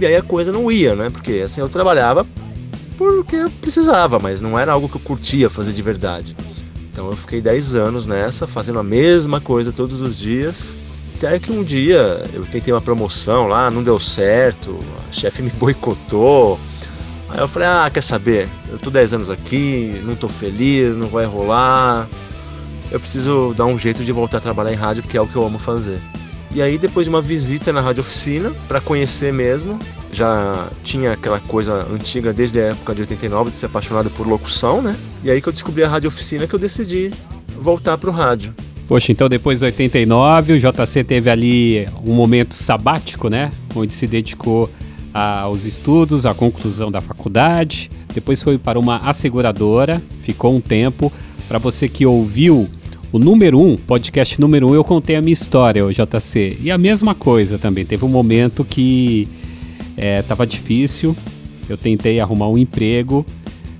E 0.00 0.06
aí 0.06 0.16
a 0.16 0.22
coisa 0.22 0.52
não 0.52 0.70
ia, 0.70 0.94
né? 0.94 1.10
Porque 1.10 1.42
assim 1.44 1.60
eu 1.60 1.68
trabalhava 1.68 2.26
porque 2.96 3.36
eu 3.36 3.50
precisava, 3.60 4.18
mas 4.18 4.40
não 4.40 4.58
era 4.58 4.72
algo 4.72 4.88
que 4.88 4.96
eu 4.96 5.00
curtia 5.00 5.48
fazer 5.48 5.72
de 5.72 5.82
verdade. 5.82 6.36
Então 6.90 7.06
eu 7.06 7.16
fiquei 7.16 7.40
10 7.40 7.74
anos 7.76 8.06
nessa, 8.06 8.46
fazendo 8.46 8.80
a 8.80 8.82
mesma 8.82 9.40
coisa 9.40 9.70
todos 9.70 10.00
os 10.00 10.18
dias. 10.18 10.56
Até 11.16 11.38
que 11.38 11.50
um 11.50 11.62
dia 11.62 12.22
eu 12.32 12.44
tentei 12.46 12.72
uma 12.72 12.80
promoção 12.80 13.46
lá, 13.46 13.70
não 13.70 13.82
deu 13.82 14.00
certo, 14.00 14.78
a 15.08 15.12
chefe 15.12 15.42
me 15.42 15.50
boicotou. 15.58 16.58
Aí 17.28 17.38
eu 17.38 17.48
falei, 17.48 17.68
ah, 17.68 17.90
quer 17.92 18.02
saber? 18.02 18.48
Eu 18.68 18.78
tô 18.78 18.90
10 18.90 19.14
anos 19.14 19.30
aqui, 19.30 20.00
não 20.04 20.16
tô 20.16 20.28
feliz, 20.28 20.96
não 20.96 21.08
vai 21.08 21.24
rolar. 21.24 22.08
Eu 22.90 22.98
preciso 22.98 23.54
dar 23.56 23.66
um 23.66 23.78
jeito 23.78 24.04
de 24.04 24.12
voltar 24.12 24.38
a 24.38 24.40
trabalhar 24.40 24.72
em 24.72 24.76
rádio, 24.76 25.02
porque 25.02 25.16
é 25.16 25.20
o 25.20 25.26
que 25.26 25.36
eu 25.36 25.44
amo 25.44 25.58
fazer. 25.58 26.00
E 26.54 26.62
aí, 26.62 26.78
depois 26.78 27.04
de 27.04 27.10
uma 27.10 27.20
visita 27.20 27.72
na 27.72 27.80
rádio 27.80 28.00
oficina, 28.00 28.50
para 28.66 28.80
conhecer 28.80 29.32
mesmo, 29.32 29.78
já 30.10 30.68
tinha 30.82 31.12
aquela 31.12 31.38
coisa 31.40 31.86
antiga 31.92 32.32
desde 32.32 32.58
a 32.58 32.64
época 32.68 32.94
de 32.94 33.02
89 33.02 33.50
de 33.50 33.56
ser 33.56 33.66
apaixonado 33.66 34.08
por 34.10 34.26
locução, 34.26 34.80
né? 34.80 34.96
E 35.22 35.30
aí 35.30 35.42
que 35.42 35.48
eu 35.48 35.52
descobri 35.52 35.84
a 35.84 35.88
rádio 35.88 36.08
oficina 36.08 36.46
que 36.46 36.54
eu 36.54 36.58
decidi 36.58 37.10
voltar 37.60 37.98
pro 37.98 38.10
rádio. 38.10 38.54
Poxa, 38.86 39.12
então 39.12 39.28
depois 39.28 39.58
de 39.58 39.66
89, 39.66 40.54
o 40.54 40.58
JC 40.58 41.04
teve 41.04 41.28
ali 41.28 41.86
um 42.02 42.14
momento 42.14 42.54
sabático, 42.54 43.28
né? 43.28 43.50
Onde 43.76 43.92
se 43.92 44.06
dedicou 44.06 44.70
aos 45.12 45.66
estudos, 45.66 46.24
à 46.24 46.32
conclusão 46.32 46.90
da 46.90 47.02
faculdade. 47.02 47.90
Depois 48.14 48.42
foi 48.42 48.56
para 48.56 48.78
uma 48.78 48.96
asseguradora, 48.98 50.02
ficou 50.22 50.56
um 50.56 50.60
tempo. 50.60 51.12
Para 51.46 51.58
você 51.58 51.88
que 51.88 52.06
ouviu 52.06 52.68
o 53.10 53.18
número 53.18 53.58
1, 53.58 53.66
um, 53.66 53.76
podcast 53.76 54.40
número 54.40 54.68
1, 54.68 54.70
um, 54.70 54.74
eu 54.74 54.84
contei 54.84 55.16
a 55.16 55.22
minha 55.22 55.32
história, 55.32 55.84
o 55.84 55.90
JC. 55.90 56.58
E 56.60 56.70
a 56.70 56.76
mesma 56.76 57.14
coisa 57.14 57.58
também. 57.58 57.84
Teve 57.84 58.04
um 58.04 58.08
momento 58.08 58.64
que 58.64 59.26
é, 59.96 60.20
tava 60.22 60.46
difícil, 60.46 61.16
eu 61.68 61.76
tentei 61.76 62.20
arrumar 62.20 62.48
um 62.48 62.58
emprego, 62.58 63.24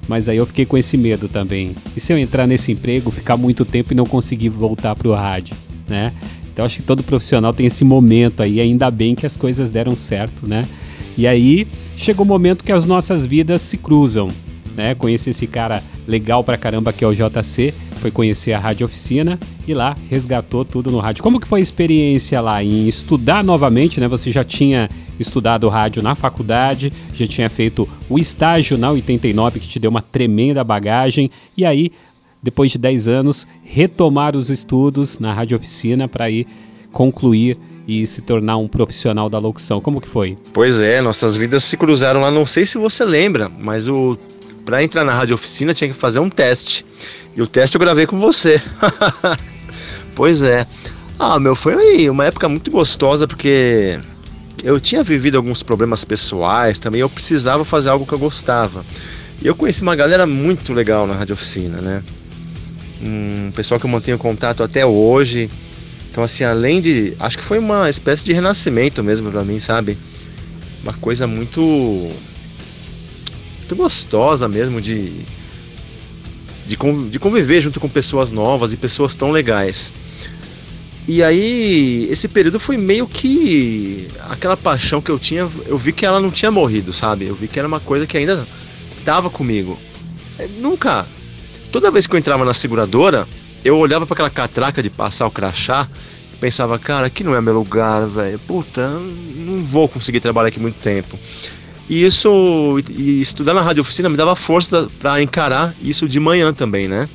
mas 0.08 0.28
aí 0.28 0.38
eu 0.38 0.46
fiquei 0.46 0.64
com 0.64 0.78
esse 0.78 0.96
medo 0.96 1.28
também. 1.28 1.74
E 1.94 2.00
se 2.00 2.12
eu 2.12 2.18
entrar 2.18 2.46
nesse 2.46 2.72
emprego, 2.72 3.10
ficar 3.10 3.36
muito 3.36 3.64
tempo 3.66 3.92
e 3.92 3.96
não 3.96 4.06
conseguir 4.06 4.48
voltar 4.48 4.96
pro 4.96 5.12
rádio, 5.12 5.54
né? 5.86 6.14
Então 6.50 6.64
acho 6.64 6.78
que 6.78 6.82
todo 6.82 7.02
profissional 7.02 7.52
tem 7.52 7.66
esse 7.66 7.84
momento 7.84 8.42
aí, 8.42 8.60
ainda 8.60 8.90
bem 8.90 9.14
que 9.14 9.26
as 9.26 9.36
coisas 9.36 9.70
deram 9.70 9.94
certo, 9.94 10.48
né? 10.48 10.62
E 11.16 11.26
aí 11.26 11.66
chegou 11.96 12.24
o 12.24 12.28
momento 12.28 12.64
que 12.64 12.72
as 12.72 12.86
nossas 12.86 13.26
vidas 13.26 13.60
se 13.60 13.76
cruzam, 13.76 14.28
né? 14.74 14.94
Conheci 14.94 15.30
esse 15.30 15.46
cara 15.46 15.82
legal 16.06 16.42
pra 16.42 16.56
caramba 16.56 16.92
que 16.92 17.04
é 17.04 17.06
o 17.06 17.14
JC, 17.14 17.74
foi 17.98 18.10
conhecer 18.10 18.52
a 18.52 18.58
Rádio 18.58 18.86
Oficina 18.86 19.38
e 19.66 19.74
lá 19.74 19.96
resgatou 20.08 20.64
tudo 20.64 20.90
no 20.90 20.98
rádio. 20.98 21.22
Como 21.22 21.38
que 21.38 21.46
foi 21.46 21.60
a 21.60 21.62
experiência 21.62 22.40
lá 22.40 22.62
em 22.62 22.88
estudar 22.88 23.44
novamente, 23.44 24.00
né? 24.00 24.08
Você 24.08 24.30
já 24.30 24.42
tinha 24.42 24.88
estudado 25.18 25.68
rádio 25.68 26.02
na 26.02 26.14
faculdade, 26.14 26.92
já 27.12 27.26
tinha 27.26 27.50
feito 27.50 27.88
o 28.08 28.18
estágio 28.18 28.78
na 28.78 28.90
89 28.90 29.60
que 29.60 29.68
te 29.68 29.78
deu 29.78 29.90
uma 29.90 30.02
tremenda 30.02 30.64
bagagem 30.64 31.30
e 31.56 31.66
aí 31.66 31.92
depois 32.42 32.70
de 32.70 32.78
10 32.78 33.08
anos, 33.08 33.46
retomar 33.62 34.36
os 34.36 34.50
estudos 34.50 35.18
na 35.18 35.32
Rádio 35.32 35.56
Oficina 35.56 36.08
para 36.08 36.30
ir 36.30 36.46
concluir 36.92 37.58
e 37.86 38.06
se 38.06 38.20
tornar 38.20 38.58
um 38.58 38.68
profissional 38.68 39.30
da 39.30 39.38
locução. 39.38 39.80
Como 39.80 40.00
que 40.00 40.08
foi? 40.08 40.36
Pois 40.52 40.80
é, 40.80 41.00
nossas 41.00 41.36
vidas 41.36 41.64
se 41.64 41.76
cruzaram 41.76 42.20
lá. 42.20 42.30
Não 42.30 42.46
sei 42.46 42.64
se 42.64 42.76
você 42.78 43.04
lembra, 43.04 43.48
mas 43.48 43.88
o 43.88 44.16
para 44.68 44.84
entrar 44.84 45.02
na 45.02 45.14
rádio 45.14 45.34
oficina 45.34 45.72
tinha 45.72 45.88
que 45.88 45.96
fazer 45.96 46.18
um 46.18 46.28
teste. 46.28 46.84
E 47.34 47.40
o 47.40 47.46
teste 47.46 47.74
eu 47.74 47.80
gravei 47.80 48.06
com 48.06 48.18
você. 48.18 48.60
pois 50.14 50.42
é. 50.42 50.66
Ah, 51.18 51.40
meu, 51.40 51.56
foi 51.56 52.06
uma 52.10 52.26
época 52.26 52.50
muito 52.50 52.70
gostosa 52.70 53.26
porque 53.26 53.98
eu 54.62 54.78
tinha 54.78 55.02
vivido 55.02 55.38
alguns 55.38 55.62
problemas 55.62 56.04
pessoais 56.04 56.78
também, 56.78 57.00
eu 57.00 57.08
precisava 57.08 57.64
fazer 57.64 57.88
algo 57.88 58.04
que 58.04 58.12
eu 58.12 58.18
gostava. 58.18 58.84
E 59.40 59.46
eu 59.46 59.54
conheci 59.54 59.80
uma 59.80 59.96
galera 59.96 60.26
muito 60.26 60.74
legal 60.74 61.06
na 61.06 61.14
rádio 61.14 61.32
oficina, 61.32 61.80
né? 61.80 62.02
Um 63.02 63.50
pessoal 63.52 63.80
que 63.80 63.86
eu 63.86 63.90
mantenho 63.90 64.18
contato 64.18 64.62
até 64.62 64.84
hoje. 64.84 65.48
Então, 66.10 66.22
assim, 66.22 66.44
além 66.44 66.82
de. 66.82 67.14
Acho 67.18 67.38
que 67.38 67.44
foi 67.44 67.58
uma 67.58 67.88
espécie 67.88 68.22
de 68.22 68.34
renascimento 68.34 69.02
mesmo 69.02 69.30
para 69.30 69.42
mim, 69.44 69.58
sabe? 69.58 69.96
Uma 70.82 70.92
coisa 70.92 71.26
muito 71.26 72.10
muito 73.68 73.76
gostosa 73.76 74.48
mesmo 74.48 74.80
de, 74.80 75.12
de, 76.66 76.76
de 77.10 77.18
conviver 77.18 77.60
junto 77.60 77.78
com 77.78 77.88
pessoas 77.88 78.32
novas 78.32 78.72
e 78.72 78.76
pessoas 78.76 79.14
tão 79.14 79.30
legais. 79.30 79.92
E 81.06 81.22
aí, 81.22 82.06
esse 82.10 82.28
período 82.28 82.58
foi 82.60 82.76
meio 82.76 83.06
que 83.06 84.08
aquela 84.28 84.56
paixão 84.56 85.00
que 85.00 85.10
eu 85.10 85.18
tinha, 85.18 85.48
eu 85.66 85.78
vi 85.78 85.92
que 85.92 86.04
ela 86.04 86.20
não 86.20 86.30
tinha 86.30 86.50
morrido, 86.50 86.92
sabe? 86.92 87.26
Eu 87.26 87.34
vi 87.34 87.48
que 87.48 87.58
era 87.58 87.68
uma 87.68 87.80
coisa 87.80 88.06
que 88.06 88.16
ainda 88.16 88.46
estava 88.98 89.30
comigo. 89.30 89.78
É, 90.38 90.46
nunca. 90.58 91.06
Toda 91.72 91.90
vez 91.90 92.06
que 92.06 92.14
eu 92.14 92.18
entrava 92.18 92.44
na 92.44 92.52
seguradora, 92.52 93.26
eu 93.64 93.76
olhava 93.78 94.06
para 94.06 94.14
aquela 94.14 94.30
catraca 94.30 94.82
de 94.82 94.90
passar 94.90 95.26
o 95.26 95.30
crachá 95.30 95.88
e 96.32 96.36
pensava, 96.36 96.78
cara, 96.78 97.06
aqui 97.06 97.24
não 97.24 97.34
é 97.34 97.40
meu 97.40 97.54
lugar, 97.54 98.06
velho. 98.06 98.38
Puta, 98.40 98.88
não 98.88 99.58
vou 99.64 99.88
conseguir 99.88 100.20
trabalhar 100.20 100.48
aqui 100.48 100.60
muito 100.60 100.76
tempo. 100.76 101.18
E 101.88 102.04
isso, 102.04 102.82
e 102.90 103.22
estudar 103.22 103.54
na 103.54 103.62
rádio 103.62 103.80
oficina 103.80 104.08
me 104.08 104.16
dava 104.16 104.36
força 104.36 104.88
para 105.00 105.22
encarar 105.22 105.74
isso 105.80 106.06
de 106.06 106.20
manhã 106.20 106.52
também, 106.52 106.86
né? 106.86 107.08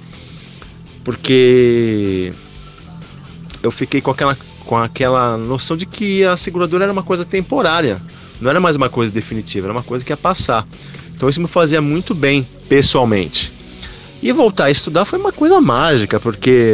Porque 1.03 2.33
eu 3.61 3.69
fiquei 3.69 4.01
com 4.01 4.09
aquela, 4.09 4.35
com 4.65 4.77
aquela 4.77 5.37
noção 5.37 5.77
de 5.77 5.85
que 5.85 6.23
a 6.23 6.35
seguradora 6.35 6.85
era 6.85 6.93
uma 6.93 7.03
coisa 7.03 7.23
temporária, 7.23 8.01
não 8.41 8.49
era 8.49 8.59
mais 8.59 8.75
uma 8.75 8.89
coisa 8.89 9.11
definitiva, 9.11 9.67
era 9.67 9.73
uma 9.73 9.83
coisa 9.83 10.03
que 10.03 10.11
ia 10.11 10.17
passar. 10.17 10.67
Então 11.15 11.29
isso 11.29 11.39
me 11.39 11.47
fazia 11.47 11.81
muito 11.81 12.15
bem 12.15 12.47
pessoalmente. 12.67 13.53
E 14.23 14.31
voltar 14.31 14.65
a 14.65 14.71
estudar 14.71 15.05
foi 15.05 15.19
uma 15.19 15.31
coisa 15.31 15.61
mágica, 15.61 16.19
porque 16.19 16.73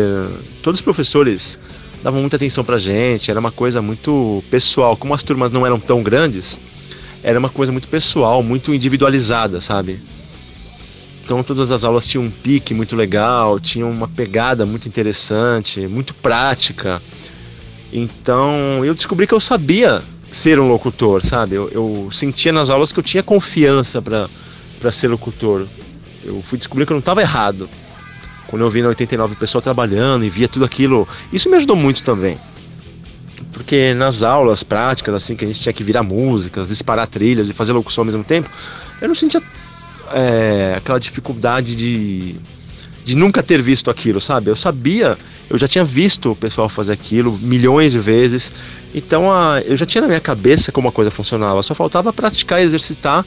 todos 0.63 0.79
os 0.79 0.84
professores 0.84 1.60
davam 2.01 2.22
muita 2.22 2.38
atenção 2.38 2.63
pra 2.63 2.77
gente, 2.77 3.29
era 3.29 3.39
uma 3.39 3.51
coisa 3.51 3.82
muito 3.82 4.44
pessoal. 4.50 4.96
Como 4.96 5.13
as 5.13 5.24
turmas 5.24 5.51
não 5.51 5.65
eram 5.65 5.79
tão 5.79 6.01
grandes, 6.01 6.60
era 7.23 7.38
uma 7.38 7.49
coisa 7.49 7.71
muito 7.71 7.88
pessoal, 7.88 8.41
muito 8.41 8.73
individualizada, 8.73 9.59
sabe? 9.59 9.99
Então 11.23 11.43
todas 11.43 11.71
as 11.71 11.83
aulas 11.83 12.07
tinham 12.07 12.23
um 12.23 12.29
pique 12.29 12.73
muito 12.73 12.95
legal, 12.95 13.59
tinham 13.59 13.91
uma 13.91 14.07
pegada 14.07 14.65
muito 14.65 14.88
interessante, 14.88 15.85
muito 15.88 16.13
prática. 16.13 17.01
Então 17.93 18.83
eu 18.83 18.95
descobri 18.95 19.27
que 19.27 19.33
eu 19.33 19.39
sabia 19.39 20.01
ser 20.31 20.59
um 20.59 20.69
locutor, 20.69 21.23
sabe? 21.25 21.55
Eu, 21.55 21.69
eu 21.69 22.09
sentia 22.11 22.51
nas 22.51 22.69
aulas 22.69 22.91
que 22.91 22.99
eu 22.99 23.03
tinha 23.03 23.21
confiança 23.21 24.01
para 24.01 24.91
ser 24.91 25.07
locutor. 25.07 25.67
Eu 26.23 26.41
fui 26.41 26.57
descobrir 26.57 26.85
que 26.85 26.91
eu 26.91 26.95
não 26.95 26.99
estava 26.99 27.21
errado. 27.21 27.69
Quando 28.47 28.63
eu 28.63 28.69
vi 28.69 28.81
na 28.81 28.89
89 28.89 29.33
o 29.33 29.38
pessoal 29.38 29.61
trabalhando 29.61 30.25
e 30.25 30.29
via 30.29 30.47
tudo 30.47 30.65
aquilo, 30.65 31.07
isso 31.31 31.47
me 31.47 31.55
ajudou 31.57 31.75
muito 31.75 32.03
também 32.03 32.39
porque 33.60 33.94
nas 33.94 34.24
aulas 34.24 34.63
práticas, 34.63 35.13
assim, 35.13 35.36
que 35.36 35.44
a 35.44 35.48
gente 35.48 35.60
tinha 35.60 35.74
que 35.74 35.84
virar 35.84 36.01
músicas, 36.01 36.70
disparar 36.70 37.06
trilhas 37.08 37.50
e 37.50 37.54
fazer 37.54 37.74
locução 37.74 38.04
ao 38.04 38.06
mesmo 38.06 38.24
tempo, 38.24 38.50
eu 39.01 39.08
não 39.10 39.13
sentia 39.13 39.42
é, 40.13 40.75
aquela 40.78 40.98
dificuldade 40.98 41.75
de, 41.75 42.38
de 43.04 43.18
nunca 43.18 43.44
ter 43.44 43.62
visto 43.62 43.92
aquilo, 43.92 44.22
sabe? 44.22 44.50
Eu 44.50 44.56
sabia, 44.56 45.18
eu 45.50 45.58
já 45.58 45.68
tinha 45.68 45.84
visto 45.84 46.32
o 46.32 46.36
pessoal 46.38 46.70
fazer 46.70 46.94
aquilo 46.94 47.38
milhões 47.38 47.92
de 47.92 48.00
vezes, 48.00 48.50
então 48.96 49.30
a, 49.30 49.62
eu 49.66 49.75
já 49.75 49.86
tinha 49.86 50.04
na 50.04 50.08
minha 50.08 50.22
cabeça 50.22 50.72
como 50.72 50.88
a 50.88 50.92
coisa 50.94 51.12
funcionava, 51.12 51.62
só 51.62 51.75
faltava 51.75 52.13
praticar 52.13 52.62
e 52.62 52.63
exercitar 52.63 53.25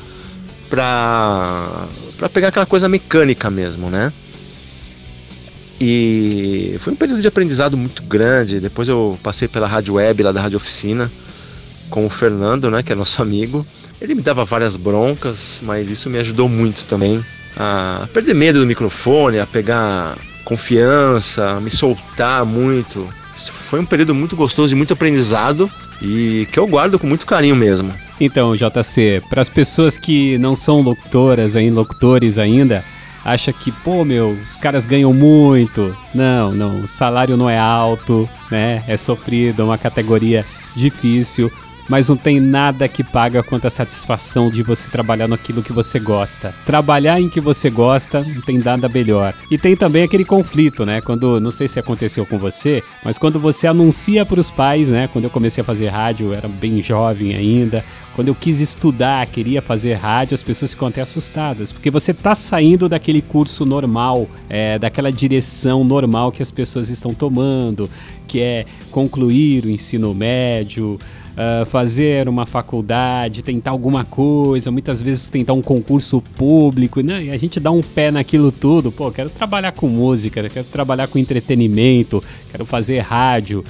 pra 0.70 1.88
pegar 2.32 2.48
aquela 2.48 2.64
coisa 2.64 2.88
mecânica 2.88 3.50
mesmo, 3.50 3.90
né? 3.90 4.10
E 5.84 6.76
foi 6.78 6.92
um 6.92 6.96
período 6.96 7.20
de 7.20 7.26
aprendizado 7.26 7.76
muito 7.76 8.04
grande. 8.04 8.60
Depois 8.60 8.86
eu 8.86 9.18
passei 9.20 9.48
pela 9.48 9.66
rádio 9.66 9.94
web 9.94 10.22
lá 10.22 10.30
da 10.30 10.40
Rádio 10.40 10.56
Oficina 10.56 11.10
com 11.90 12.06
o 12.06 12.08
Fernando, 12.08 12.70
né, 12.70 12.84
que 12.84 12.92
é 12.92 12.94
nosso 12.94 13.20
amigo. 13.20 13.66
Ele 14.00 14.14
me 14.14 14.22
dava 14.22 14.44
várias 14.44 14.76
broncas, 14.76 15.60
mas 15.60 15.90
isso 15.90 16.08
me 16.08 16.20
ajudou 16.20 16.48
muito 16.48 16.84
também 16.84 17.20
a 17.56 18.06
perder 18.14 18.32
medo 18.32 18.60
do 18.60 18.66
microfone, 18.66 19.40
a 19.40 19.46
pegar 19.46 20.16
confiança, 20.44 21.50
a 21.50 21.60
me 21.60 21.68
soltar 21.68 22.46
muito. 22.46 23.08
Isso 23.36 23.52
foi 23.52 23.80
um 23.80 23.84
período 23.84 24.14
muito 24.14 24.36
gostoso 24.36 24.72
e 24.72 24.76
muito 24.76 24.92
aprendizado 24.92 25.68
e 26.00 26.46
que 26.52 26.60
eu 26.60 26.66
guardo 26.68 26.96
com 26.96 27.08
muito 27.08 27.26
carinho 27.26 27.56
mesmo. 27.56 27.92
Então, 28.20 28.54
JC, 28.54 29.20
para 29.28 29.42
as 29.42 29.48
pessoas 29.48 29.98
que 29.98 30.38
não 30.38 30.54
são 30.54 30.80
locutoras, 30.80 31.56
ainda 31.56 31.74
locutores 31.74 32.38
ainda, 32.38 32.84
acha 33.24 33.52
que, 33.52 33.70
pô, 33.70 34.04
meu, 34.04 34.30
os 34.30 34.56
caras 34.56 34.86
ganham 34.86 35.12
muito. 35.12 35.96
Não, 36.14 36.52
não, 36.52 36.80
o 36.80 36.88
salário 36.88 37.36
não 37.36 37.48
é 37.48 37.58
alto, 37.58 38.28
né? 38.50 38.82
É 38.86 38.96
sofrido, 38.96 39.62
é 39.62 39.64
uma 39.64 39.78
categoria 39.78 40.44
difícil 40.74 41.50
mas 41.88 42.08
não 42.08 42.16
tem 42.16 42.40
nada 42.40 42.88
que 42.88 43.02
paga 43.02 43.42
quanto 43.42 43.66
a 43.66 43.70
satisfação 43.70 44.50
de 44.50 44.62
você 44.62 44.88
trabalhar 44.88 45.28
naquilo 45.28 45.62
que 45.62 45.72
você 45.72 45.98
gosta. 45.98 46.54
Trabalhar 46.64 47.20
em 47.20 47.28
que 47.28 47.40
você 47.40 47.68
gosta 47.68 48.20
não 48.22 48.40
tem 48.40 48.58
nada 48.58 48.88
melhor. 48.88 49.34
E 49.50 49.58
tem 49.58 49.76
também 49.76 50.02
aquele 50.02 50.24
conflito, 50.24 50.86
né? 50.86 51.00
Quando, 51.00 51.40
não 51.40 51.50
sei 51.50 51.68
se 51.68 51.78
aconteceu 51.78 52.24
com 52.24 52.38
você, 52.38 52.82
mas 53.04 53.18
quando 53.18 53.38
você 53.38 53.66
anuncia 53.66 54.24
para 54.24 54.40
os 54.40 54.50
pais, 54.50 54.90
né? 54.90 55.08
Quando 55.12 55.24
eu 55.24 55.30
comecei 55.30 55.60
a 55.60 55.64
fazer 55.64 55.88
rádio, 55.88 56.28
eu 56.28 56.34
era 56.34 56.48
bem 56.48 56.80
jovem 56.80 57.34
ainda. 57.34 57.84
Quando 58.14 58.28
eu 58.28 58.34
quis 58.34 58.60
estudar, 58.60 59.26
queria 59.26 59.62
fazer 59.62 59.94
rádio, 59.94 60.34
as 60.34 60.42
pessoas 60.42 60.72
ficam 60.72 60.88
até 60.88 61.00
assustadas, 61.00 61.72
porque 61.72 61.90
você 61.90 62.10
está 62.10 62.34
saindo 62.34 62.88
daquele 62.88 63.22
curso 63.22 63.64
normal, 63.64 64.28
é, 64.50 64.78
daquela 64.78 65.10
direção 65.10 65.82
normal 65.82 66.30
que 66.30 66.42
as 66.42 66.50
pessoas 66.50 66.90
estão 66.90 67.14
tomando, 67.14 67.88
que 68.28 68.40
é 68.40 68.66
concluir 68.90 69.64
o 69.64 69.70
ensino 69.70 70.14
médio, 70.14 70.98
uh, 71.32 71.66
fazer 71.66 72.28
uma 72.28 72.46
faculdade, 72.46 73.42
tentar 73.42 73.70
alguma 73.70 74.04
coisa, 74.04 74.70
muitas 74.70 75.02
vezes 75.02 75.28
tentar 75.28 75.54
um 75.54 75.62
concurso 75.62 76.20
público, 76.20 77.00
né? 77.00 77.24
E 77.24 77.30
a 77.30 77.36
gente 77.36 77.58
dá 77.58 77.70
um 77.70 77.80
pé 77.80 78.10
naquilo 78.10 78.52
tudo. 78.52 78.92
Pô, 78.92 79.10
quero 79.10 79.30
trabalhar 79.30 79.72
com 79.72 79.88
música, 79.88 80.48
quero 80.48 80.66
trabalhar 80.66 81.08
com 81.08 81.18
entretenimento, 81.18 82.22
quero 82.50 82.64
fazer 82.64 83.00
rádio. 83.00 83.64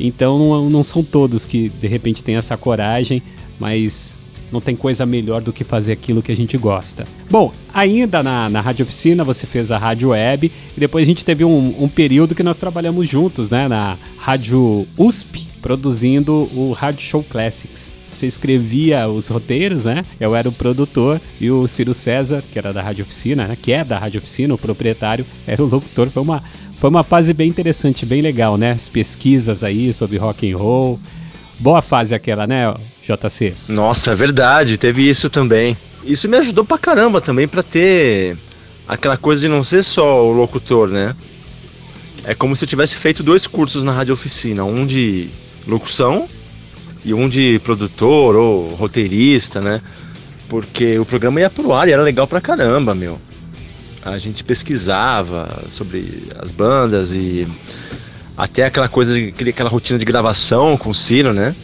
Então 0.00 0.38
não, 0.38 0.70
não 0.70 0.82
são 0.82 1.04
todos 1.04 1.44
que 1.44 1.68
de 1.68 1.86
repente 1.86 2.24
têm 2.24 2.36
essa 2.36 2.56
coragem, 2.56 3.22
mas 3.62 4.20
não 4.50 4.60
tem 4.60 4.74
coisa 4.74 5.06
melhor 5.06 5.40
do 5.40 5.52
que 5.52 5.62
fazer 5.62 5.92
aquilo 5.92 6.20
que 6.20 6.32
a 6.32 6.36
gente 6.36 6.58
gosta. 6.58 7.04
Bom, 7.30 7.52
ainda 7.72 8.22
na, 8.22 8.50
na 8.50 8.60
Rádio 8.60 8.82
Oficina 8.82 9.22
você 9.22 9.46
fez 9.46 9.70
a 9.70 9.78
Rádio 9.78 10.08
Web 10.10 10.50
e 10.76 10.80
depois 10.80 11.04
a 11.04 11.06
gente 11.06 11.24
teve 11.24 11.44
um, 11.44 11.82
um 11.82 11.88
período 11.88 12.34
que 12.34 12.42
nós 12.42 12.56
trabalhamos 12.56 13.08
juntos, 13.08 13.50
né? 13.50 13.68
Na 13.68 13.96
Rádio 14.18 14.86
USP, 14.98 15.46
produzindo 15.62 16.48
o 16.54 16.72
Rádio 16.72 17.02
Show 17.02 17.22
Classics. 17.22 17.94
Você 18.10 18.26
escrevia 18.26 19.08
os 19.08 19.28
roteiros, 19.28 19.84
né? 19.86 20.02
Eu 20.20 20.34
era 20.34 20.48
o 20.48 20.52
produtor 20.52 21.20
e 21.40 21.48
o 21.50 21.66
Ciro 21.68 21.94
César, 21.94 22.42
que 22.52 22.58
era 22.58 22.72
da 22.72 22.82
Rádio 22.82 23.04
Oficina, 23.04 23.46
né? 23.46 23.56
Que 23.60 23.72
é 23.72 23.84
da 23.84 23.96
Rádio 23.96 24.18
Oficina, 24.18 24.52
o 24.52 24.58
proprietário, 24.58 25.24
era 25.46 25.62
o 25.62 25.68
locutor. 25.68 26.10
Foi 26.10 26.22
uma 26.22 26.42
Foi 26.78 26.90
uma 26.90 27.04
fase 27.04 27.32
bem 27.32 27.48
interessante, 27.48 28.04
bem 28.04 28.20
legal, 28.20 28.58
né? 28.58 28.72
As 28.72 28.88
pesquisas 28.88 29.62
aí 29.62 29.94
sobre 29.94 30.18
rock 30.18 30.52
and 30.52 30.58
roll. 30.58 30.98
Boa 31.58 31.80
fase 31.80 32.14
aquela, 32.14 32.46
né, 32.46 32.74
JC? 33.02 33.54
Nossa, 33.68 34.12
é 34.12 34.14
verdade, 34.14 34.76
teve 34.76 35.08
isso 35.08 35.30
também. 35.30 35.76
Isso 36.04 36.28
me 36.28 36.36
ajudou 36.38 36.64
pra 36.64 36.78
caramba 36.78 37.20
também 37.20 37.46
pra 37.46 37.62
ter 37.62 38.36
aquela 38.88 39.16
coisa 39.16 39.42
de 39.42 39.48
não 39.48 39.62
ser 39.62 39.82
só 39.82 40.26
o 40.26 40.32
locutor, 40.32 40.88
né? 40.88 41.14
É 42.24 42.34
como 42.34 42.54
se 42.54 42.64
eu 42.64 42.68
tivesse 42.68 42.96
feito 42.96 43.22
dois 43.22 43.46
cursos 43.46 43.82
na 43.82 43.92
rádio 43.92 44.14
oficina, 44.14 44.64
um 44.64 44.86
de 44.86 45.28
locução 45.66 46.28
e 47.04 47.12
um 47.12 47.28
de 47.28 47.60
produtor 47.64 48.36
ou 48.36 48.68
roteirista, 48.68 49.60
né? 49.60 49.80
Porque 50.48 50.98
o 50.98 51.04
programa 51.04 51.40
ia 51.40 51.50
pro 51.50 51.72
ar 51.72 51.88
e 51.88 51.92
era 51.92 52.02
legal 52.02 52.26
pra 52.26 52.40
caramba, 52.40 52.94
meu. 52.94 53.18
A 54.04 54.18
gente 54.18 54.42
pesquisava 54.42 55.64
sobre 55.70 56.28
as 56.38 56.50
bandas 56.50 57.12
e 57.12 57.46
até 58.42 58.64
aquela 58.64 58.88
coisa, 58.88 59.16
aquela 59.48 59.70
rotina 59.70 59.96
de 59.96 60.04
gravação 60.04 60.76
com 60.76 60.90
o 60.90 60.94
Ciro, 60.94 61.32
né? 61.32 61.54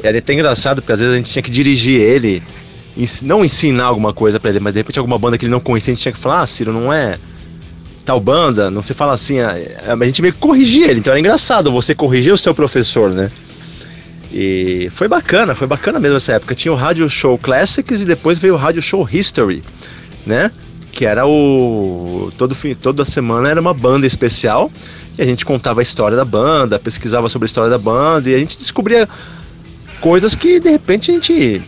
Era 0.00 0.16
até 0.16 0.32
engraçado, 0.32 0.80
porque 0.80 0.92
às 0.92 1.00
vezes 1.00 1.12
a 1.12 1.16
gente 1.16 1.28
tinha 1.28 1.42
que 1.42 1.50
dirigir 1.50 2.00
ele, 2.00 2.40
não 3.22 3.44
ensinar 3.44 3.86
alguma 3.86 4.12
coisa 4.12 4.38
para 4.38 4.50
ele, 4.50 4.60
mas 4.60 4.74
de 4.74 4.78
repente 4.78 5.00
alguma 5.00 5.18
banda 5.18 5.36
que 5.36 5.44
ele 5.44 5.50
não 5.50 5.58
conhecia, 5.58 5.92
a 5.92 5.94
gente 5.96 6.02
tinha 6.02 6.12
que 6.12 6.20
falar, 6.20 6.42
ah, 6.42 6.46
Ciro, 6.46 6.72
não 6.72 6.92
é 6.92 7.18
tal 8.04 8.20
banda, 8.20 8.70
não 8.70 8.80
se 8.80 8.94
fala 8.94 9.12
assim, 9.12 9.40
a, 9.40 9.56
a 9.88 10.06
gente 10.06 10.22
meio 10.22 10.34
que 10.34 10.38
corrigia 10.38 10.86
ele, 10.88 11.00
então 11.00 11.10
era 11.12 11.18
engraçado 11.18 11.72
você 11.72 11.96
corrigir 11.96 12.32
o 12.32 12.38
seu 12.38 12.54
professor, 12.54 13.10
né? 13.10 13.28
E 14.32 14.88
foi 14.94 15.08
bacana, 15.08 15.52
foi 15.52 15.66
bacana 15.66 15.98
mesmo 15.98 16.16
essa 16.18 16.34
época. 16.34 16.54
Tinha 16.54 16.72
o 16.72 16.76
Rádio 16.76 17.10
Show 17.10 17.36
Classics 17.38 18.02
e 18.02 18.04
depois 18.04 18.38
veio 18.38 18.54
o 18.54 18.56
Rádio 18.56 18.82
Show 18.82 19.08
History, 19.10 19.64
né? 20.24 20.50
Que 20.92 21.06
era 21.06 21.26
o. 21.26 22.30
Todo 22.36 22.54
fim, 22.54 22.74
toda 22.74 23.04
semana 23.04 23.48
era 23.48 23.60
uma 23.60 23.72
banda 23.74 24.06
especial 24.06 24.70
e 25.18 25.22
a 25.22 25.24
gente 25.24 25.44
contava 25.44 25.80
a 25.80 25.82
história 25.82 26.16
da 26.16 26.24
banda, 26.24 26.78
pesquisava 26.78 27.28
sobre 27.28 27.46
a 27.46 27.48
história 27.48 27.70
da 27.70 27.78
banda 27.78 28.28
e 28.28 28.34
a 28.34 28.38
gente 28.38 28.58
descobria 28.58 29.08
coisas 30.00 30.34
que 30.34 30.60
de 30.60 30.70
repente 30.70 31.10
a 31.10 31.14
gente. 31.14 31.62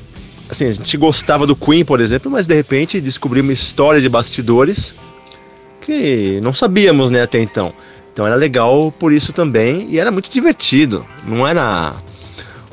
Assim, 0.50 0.66
a 0.66 0.72
gente 0.72 0.96
gostava 0.96 1.46
do 1.46 1.54
Queen, 1.54 1.84
por 1.84 2.00
exemplo, 2.00 2.30
mas 2.30 2.46
de 2.46 2.54
repente 2.54 3.00
descobrimos 3.00 3.60
histórias 3.60 4.02
de 4.02 4.08
bastidores 4.08 4.94
que 5.80 6.40
não 6.42 6.54
sabíamos, 6.54 7.10
né, 7.10 7.22
até 7.22 7.38
então. 7.38 7.72
Então 8.12 8.26
era 8.26 8.34
legal 8.34 8.92
por 8.98 9.12
isso 9.12 9.32
também 9.32 9.86
e 9.90 9.98
era 9.98 10.10
muito 10.10 10.30
divertido. 10.30 11.04
Não 11.26 11.46
era 11.46 11.94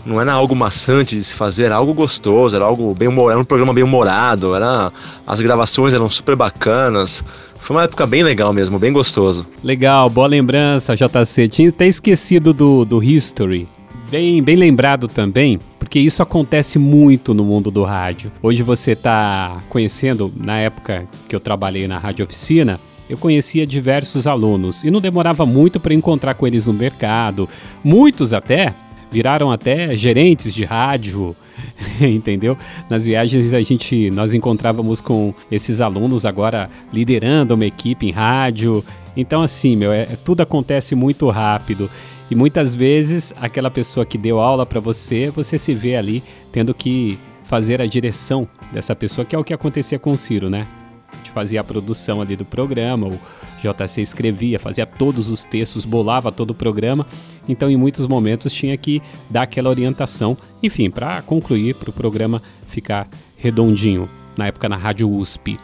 não 0.06 0.22
era 0.22 0.32
algo 0.34 0.56
maçante 0.56 1.16
de 1.16 1.24
se 1.24 1.34
fazer, 1.34 1.66
era 1.66 1.76
algo 1.76 1.94
gostoso, 1.94 2.56
era 2.56 2.64
algo 2.64 2.94
bem 2.94 3.08
humorado, 3.08 3.32
era 3.32 3.40
um 3.40 3.46
programa 3.46 3.74
bem 3.74 3.84
humorado, 3.84 4.54
era 4.54 4.92
as 5.26 5.42
gravações 5.42 5.94
eram 5.94 6.10
super 6.10 6.36
bacanas. 6.36 7.24
Foi 7.66 7.76
uma 7.76 7.84
época 7.86 8.06
bem 8.06 8.22
legal 8.22 8.54
mesmo, 8.54 8.78
bem 8.78 8.94
gostoso. 8.94 9.44
Legal, 9.64 10.08
boa 10.08 10.28
lembrança, 10.28 10.96
JC. 10.96 11.48
Tinha 11.48 11.70
até 11.70 11.88
esquecido 11.88 12.54
do, 12.54 12.86
do 12.86 13.04
History. 13.04 13.68
Bem, 14.12 14.40
bem 14.44 14.56
lembrado 14.56 15.08
também, 15.08 15.60
porque 15.80 15.98
isso 15.98 16.22
acontece 16.22 16.78
muito 16.78 17.34
no 17.34 17.44
mundo 17.44 17.72
do 17.72 17.84
rádio. 17.84 18.32
Hoje 18.40 18.62
você 18.62 18.92
está 18.92 19.64
conhecendo, 19.68 20.32
na 20.38 20.60
época 20.60 21.08
que 21.28 21.36
eu 21.36 21.40
trabalhei 21.40 21.88
na 21.88 21.98
rádio 21.98 22.24
oficina, 22.26 22.80
eu 23.10 23.18
conhecia 23.18 23.66
diversos 23.66 24.28
alunos 24.28 24.84
e 24.84 24.92
não 24.92 25.02
demorava 25.02 25.44
muito 25.44 25.80
para 25.80 25.96
encontrar 25.96 26.36
com 26.36 26.46
eles 26.46 26.68
no 26.68 26.74
mercado. 26.74 27.50
Muitos 27.84 28.32
até 28.32 28.76
viraram 29.12 29.52
até 29.52 29.96
gerentes 29.96 30.54
de 30.54 30.66
rádio, 30.66 31.36
entendeu? 32.00 32.58
Nas 32.90 33.06
viagens 33.06 33.54
a 33.54 33.62
gente 33.62 34.10
nós 34.12 34.34
encontrávamos 34.34 35.02
com 35.02 35.34
esses 35.52 35.82
alunos 35.82 36.26
agora 36.26 36.70
liderando 36.92 37.56
uma 37.56 37.66
equipe 37.66 38.08
em 38.08 38.12
rádio. 38.12 38.84
Então 39.16 39.42
assim, 39.42 39.76
meu, 39.76 39.92
é, 39.92 40.06
tudo 40.24 40.42
acontece 40.42 40.96
muito 40.96 41.30
rápido. 41.30 41.90
E 42.30 42.36
muitas 42.36 42.74
vezes 42.74 43.34
aquela 43.40 43.70
pessoa 43.70 44.06
que 44.06 44.18
deu 44.18 44.40
aula 44.40 44.66
para 44.66 44.80
você, 44.80 45.30
você 45.30 45.58
se 45.58 45.74
vê 45.74 45.96
ali 45.96 46.24
tendo 46.52 46.74
que 46.74 47.20
fazer 47.44 47.82
a 47.82 47.86
direção 47.86 48.48
dessa 48.72 48.96
pessoa, 48.96 49.24
que 49.24 49.36
é 49.36 49.40
o 49.40 49.44
que 49.44 49.54
acontecia 49.54 50.00
com 50.00 50.12
o 50.12 50.18
Ciro, 50.18 50.50
né? 50.50 50.66
Fazia 51.36 51.60
a 51.60 51.64
produção 51.66 52.22
ali 52.22 52.38
do 52.38 52.46
programa, 52.46 53.08
o 53.08 53.20
JC 53.62 54.02
escrevia, 54.02 54.58
fazia 54.58 54.86
todos 54.86 55.28
os 55.28 55.44
textos, 55.44 55.84
bolava 55.84 56.32
todo 56.32 56.52
o 56.52 56.56
programa. 56.56 57.06
Então, 57.46 57.70
em 57.70 57.76
muitos 57.76 58.08
momentos, 58.08 58.54
tinha 58.54 58.78
que 58.78 59.02
dar 59.30 59.42
aquela 59.42 59.70
orientação, 59.70 60.38
enfim, 60.64 60.90
para 60.90 61.22
concluir, 61.24 61.76
para 61.76 61.90
o 61.90 61.94
programa 61.94 62.42
ficar 62.70 63.10
redondinho. 63.36 64.10
Na 64.38 64.48
época, 64.48 64.70
na 64.70 64.78
Rádio 64.78 65.12
USP. 65.12 65.58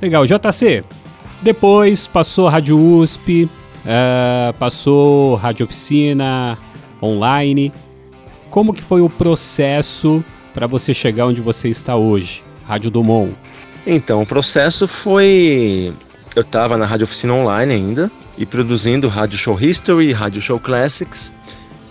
Legal, 0.00 0.24
JC. 0.24 0.82
Depois 1.42 2.06
passou 2.06 2.48
a 2.48 2.52
Rádio 2.52 2.78
USP, 2.78 3.44
uh, 3.44 4.54
passou 4.54 5.34
Rádio 5.34 5.64
Oficina, 5.64 6.56
online. 7.02 7.70
Como 8.48 8.72
que 8.72 8.82
foi 8.82 9.02
o 9.02 9.10
processo 9.10 10.24
para 10.54 10.66
você 10.66 10.94
chegar 10.94 11.26
onde 11.26 11.42
você 11.42 11.68
está 11.68 11.96
hoje? 11.96 12.42
Rádio 12.66 12.90
Dumont. 12.90 13.36
Então, 13.86 14.20
o 14.20 14.26
processo 14.26 14.88
foi. 14.88 15.94
Eu 16.34 16.42
estava 16.42 16.76
na 16.76 16.84
Rádio 16.84 17.04
Oficina 17.04 17.32
Online 17.32 17.72
ainda 17.72 18.10
e 18.36 18.44
produzindo 18.44 19.08
Rádio 19.08 19.38
Show 19.38 19.58
History, 19.58 20.12
Rádio 20.12 20.42
Show 20.42 20.58
Classics 20.58 21.32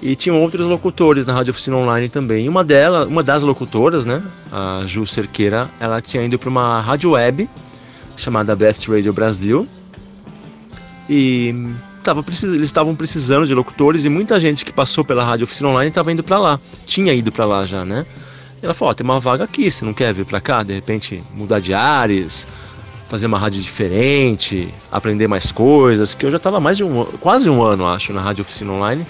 e 0.02 0.16
tinham 0.16 0.40
outros 0.40 0.68
locutores 0.68 1.26
na 1.26 1.34
Rádio 1.34 1.52
Oficina 1.52 1.78
Online 1.78 2.10
também. 2.10 2.48
Uma 2.48 2.64
delas, 2.64 3.08
uma 3.08 3.24
das 3.24 3.42
locutoras, 3.42 4.06
né, 4.06 4.22
a 4.52 4.84
Ju 4.86 5.08
Cerqueira, 5.08 5.70
ela 5.80 6.02
tinha 6.02 6.24
ido 6.24 6.38
para 6.38 6.50
uma 6.50 6.82
rádio 6.82 7.12
web 7.12 7.50
chamada 8.16 8.56
Best 8.56 8.88
Radio 8.88 9.12
Brasil 9.14 9.68
e 11.10 11.74
tava 12.04 12.22
precis... 12.22 12.54
eles 12.54 12.68
estavam 12.68 12.96
precisando 12.96 13.48
de 13.48 13.54
locutores 13.56 14.06
e 14.06 14.10
muita 14.10 14.40
gente 14.40 14.64
que 14.64 14.72
passou 14.72 15.04
pela 15.04 15.24
Rádio 15.24 15.46
Oficina 15.46 15.70
Online 15.70 15.90
estava 15.90 16.12
indo 16.12 16.24
para 16.24 16.38
lá, 16.38 16.60
tinha 16.86 17.14
ido 17.14 17.32
para 17.32 17.46
lá 17.46 17.66
já, 17.66 17.84
né? 17.84 18.06
Ela 18.66 18.74
falou: 18.74 18.92
oh, 18.92 18.96
tem 18.96 19.04
uma 19.04 19.20
vaga 19.20 19.44
aqui, 19.44 19.70
você 19.70 19.86
não 19.86 19.94
quer 19.94 20.14
vir 20.14 20.26
para 20.26 20.42
cá? 20.42 20.64
De 20.64 20.74
repente 20.74 21.24
mudar 21.34 21.60
de 21.60 21.74
áreas, 21.74 22.48
fazer 23.08 23.28
uma 23.28 23.38
rádio 23.38 23.62
diferente, 23.62 24.68
aprender 24.92 25.28
mais 25.28 25.52
coisas. 25.52 26.14
Que 26.14 26.26
eu 26.26 26.32
já 26.32 26.38
estava 26.38 26.60
mais 26.60 26.78
de 26.78 26.84
um, 26.84 27.06
quase 27.20 27.50
um 27.50 27.62
ano, 27.62 27.86
acho, 27.88 28.12
na 28.12 28.22
rádio 28.22 28.42
oficina 28.42 28.74
online. 28.74 29.06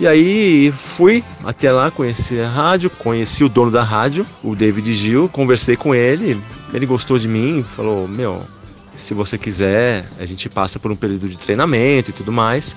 E 0.00 0.06
aí 0.08 0.72
fui 0.76 1.22
até 1.44 1.70
lá, 1.70 1.90
conheci 1.90 2.40
a 2.40 2.48
rádio, 2.48 2.90
conheci 2.90 3.44
o 3.44 3.48
dono 3.48 3.70
da 3.70 3.82
rádio, 3.82 4.26
o 4.42 4.54
David 4.54 4.92
Gil, 4.92 5.28
conversei 5.28 5.76
com 5.76 5.94
ele, 5.94 6.40
ele 6.72 6.86
gostou 6.86 7.18
de 7.18 7.28
mim, 7.28 7.64
falou: 7.76 8.08
Meu, 8.08 8.42
se 8.96 9.14
você 9.14 9.38
quiser, 9.38 10.08
a 10.18 10.26
gente 10.26 10.48
passa 10.48 10.78
por 10.78 10.90
um 10.90 10.96
período 10.96 11.28
de 11.28 11.36
treinamento 11.36 12.10
e 12.10 12.12
tudo 12.12 12.32
mais. 12.32 12.76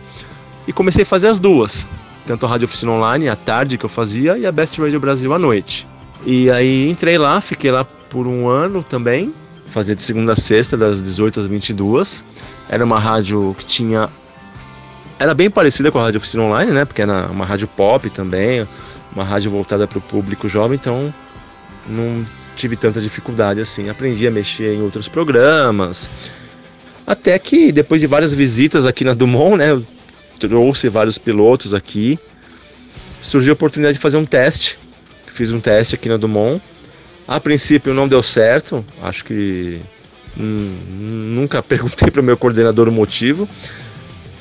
E 0.67 0.73
comecei 0.73 1.03
a 1.03 1.05
fazer 1.05 1.27
as 1.27 1.39
duas, 1.39 1.87
tanto 2.25 2.45
a 2.45 2.49
Rádio 2.49 2.65
Oficina 2.65 2.91
Online 2.91 3.29
à 3.29 3.35
tarde 3.35 3.77
que 3.77 3.85
eu 3.85 3.89
fazia 3.89 4.37
e 4.37 4.45
a 4.45 4.51
Best 4.51 4.79
Radio 4.79 4.99
Brasil 4.99 5.33
à 5.33 5.39
noite. 5.39 5.87
E 6.25 6.49
aí 6.49 6.89
entrei 6.89 7.17
lá, 7.17 7.39
fiquei 7.39 7.71
lá 7.71 7.83
por 7.83 8.27
um 8.27 8.47
ano 8.47 8.83
também, 8.83 9.33
fazia 9.65 9.95
de 9.95 10.01
segunda 10.01 10.33
a 10.33 10.35
sexta, 10.35 10.75
das 10.75 11.01
18 11.01 11.41
às 11.41 11.47
22. 11.47 12.23
Era 12.69 12.83
uma 12.83 12.99
rádio 12.99 13.55
que 13.57 13.65
tinha. 13.65 14.09
Era 15.19 15.33
bem 15.33 15.49
parecida 15.49 15.91
com 15.91 15.99
a 15.99 16.03
Rádio 16.03 16.19
Oficina 16.19 16.43
Online, 16.43 16.71
né? 16.71 16.85
Porque 16.85 17.01
era 17.01 17.27
uma 17.27 17.45
rádio 17.45 17.67
pop 17.67 18.09
também, 18.09 18.67
uma 19.13 19.23
rádio 19.23 19.49
voltada 19.49 19.87
para 19.87 19.97
o 19.97 20.01
público 20.01 20.47
jovem, 20.47 20.77
então 20.79 21.13
não 21.87 22.25
tive 22.55 22.75
tanta 22.75 23.01
dificuldade 23.01 23.61
assim. 23.61 23.89
Aprendi 23.89 24.27
a 24.27 24.31
mexer 24.31 24.75
em 24.75 24.81
outros 24.81 25.07
programas. 25.07 26.09
Até 27.05 27.39
que 27.39 27.71
depois 27.71 28.01
de 28.01 28.07
várias 28.07 28.33
visitas 28.33 28.85
aqui 28.85 29.03
na 29.03 29.13
Dumont, 29.13 29.57
né? 29.57 29.71
Eu 29.71 29.85
trouxe 30.39 30.89
vários 30.89 31.17
pilotos 31.17 31.73
aqui. 31.73 32.19
Surgiu 33.21 33.53
a 33.53 33.55
oportunidade 33.55 33.95
de 33.95 34.01
fazer 34.01 34.17
um 34.17 34.25
teste 34.25 34.77
fiz 35.37 35.51
um 35.51 35.59
teste 35.59 35.93
aqui 35.93 36.09
na 36.09 36.17
Dumont. 36.17 36.61
A 37.27 37.39
princípio 37.39 37.93
não 37.93 38.07
deu 38.07 38.23
certo, 38.23 38.83
acho 39.01 39.23
que 39.23 39.79
hum, 40.37 40.75
nunca 41.35 41.61
perguntei 41.63 42.09
para 42.09 42.21
o 42.21 42.23
meu 42.23 42.35
coordenador 42.35 42.89
o 42.89 42.91
motivo, 42.91 43.47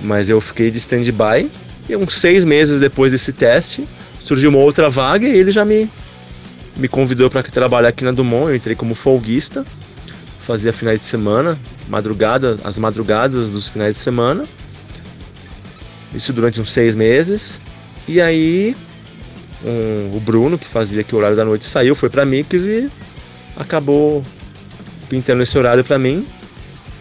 mas 0.01 0.31
eu 0.31 0.41
fiquei 0.41 0.71
de 0.71 0.79
stand-by. 0.79 1.51
E 1.89 1.95
uns 1.95 2.15
seis 2.19 2.45
meses 2.45 2.81
depois 2.81 3.13
desse 3.13 3.33
teste, 3.33 3.87
surgiu 4.21 4.51
uma 4.51 4.59
outra 4.59 4.89
vaga 4.89 5.29
e 5.29 5.39
ele 5.39 5.53
já 5.53 5.65
me, 5.65 5.89
me 6.77 6.89
convidou 6.89 7.29
para 7.31 7.43
trabalhar 7.43 7.91
aqui 7.91 8.05
na 8.05 8.11
Dumont. 8.11 8.49
Eu 8.49 8.57
entrei 8.57 8.75
como 8.75 8.95
folguista, 8.95 9.65
fazia 10.41 10.73
finais 10.73 10.99
de 10.99 11.07
semana, 11.07 11.59
madrugada, 11.89 12.59
as 12.65 12.79
madrugadas 12.79 13.51
dos 13.51 13.69
finais 13.69 13.95
de 13.95 14.01
semana. 14.01 14.45
Isso 16.15 16.33
durante 16.33 16.61
uns 16.61 16.73
seis 16.73 16.97
meses. 16.97 17.61
E 18.09 18.21
aí 18.21 18.75
um, 19.65 20.17
o 20.17 20.21
Bruno, 20.21 20.59
que 20.59 20.67
fazia 20.67 21.01
aqui 21.01 21.15
o 21.15 21.19
horário 21.19 21.37
da 21.37 21.45
noite, 21.45 21.65
saiu, 21.65 21.95
foi 21.95 22.09
para 22.09 22.25
Mix 22.25 22.65
e 22.67 22.91
acabou 23.57 24.25
pintando 25.09 25.43
esse 25.43 25.57
horário 25.59 25.85
para 25.85 25.99
mim. 25.99 26.27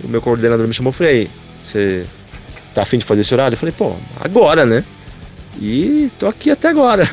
O 0.03 0.07
meu 0.07 0.21
coordenador 0.21 0.67
me 0.67 0.73
chamou 0.73 0.91
e 0.91 0.95
falei, 0.95 1.29
você 1.63 2.05
tá 2.73 2.81
afim 2.83 2.97
de 2.97 3.05
fazer 3.05 3.21
esse 3.21 3.33
horário? 3.33 3.55
Eu 3.55 3.59
falei, 3.59 3.73
pô, 3.77 3.93
agora, 4.19 4.65
né? 4.65 4.83
E 5.59 6.11
tô 6.19 6.27
aqui 6.27 6.51
até 6.51 6.67
agora. 6.67 7.09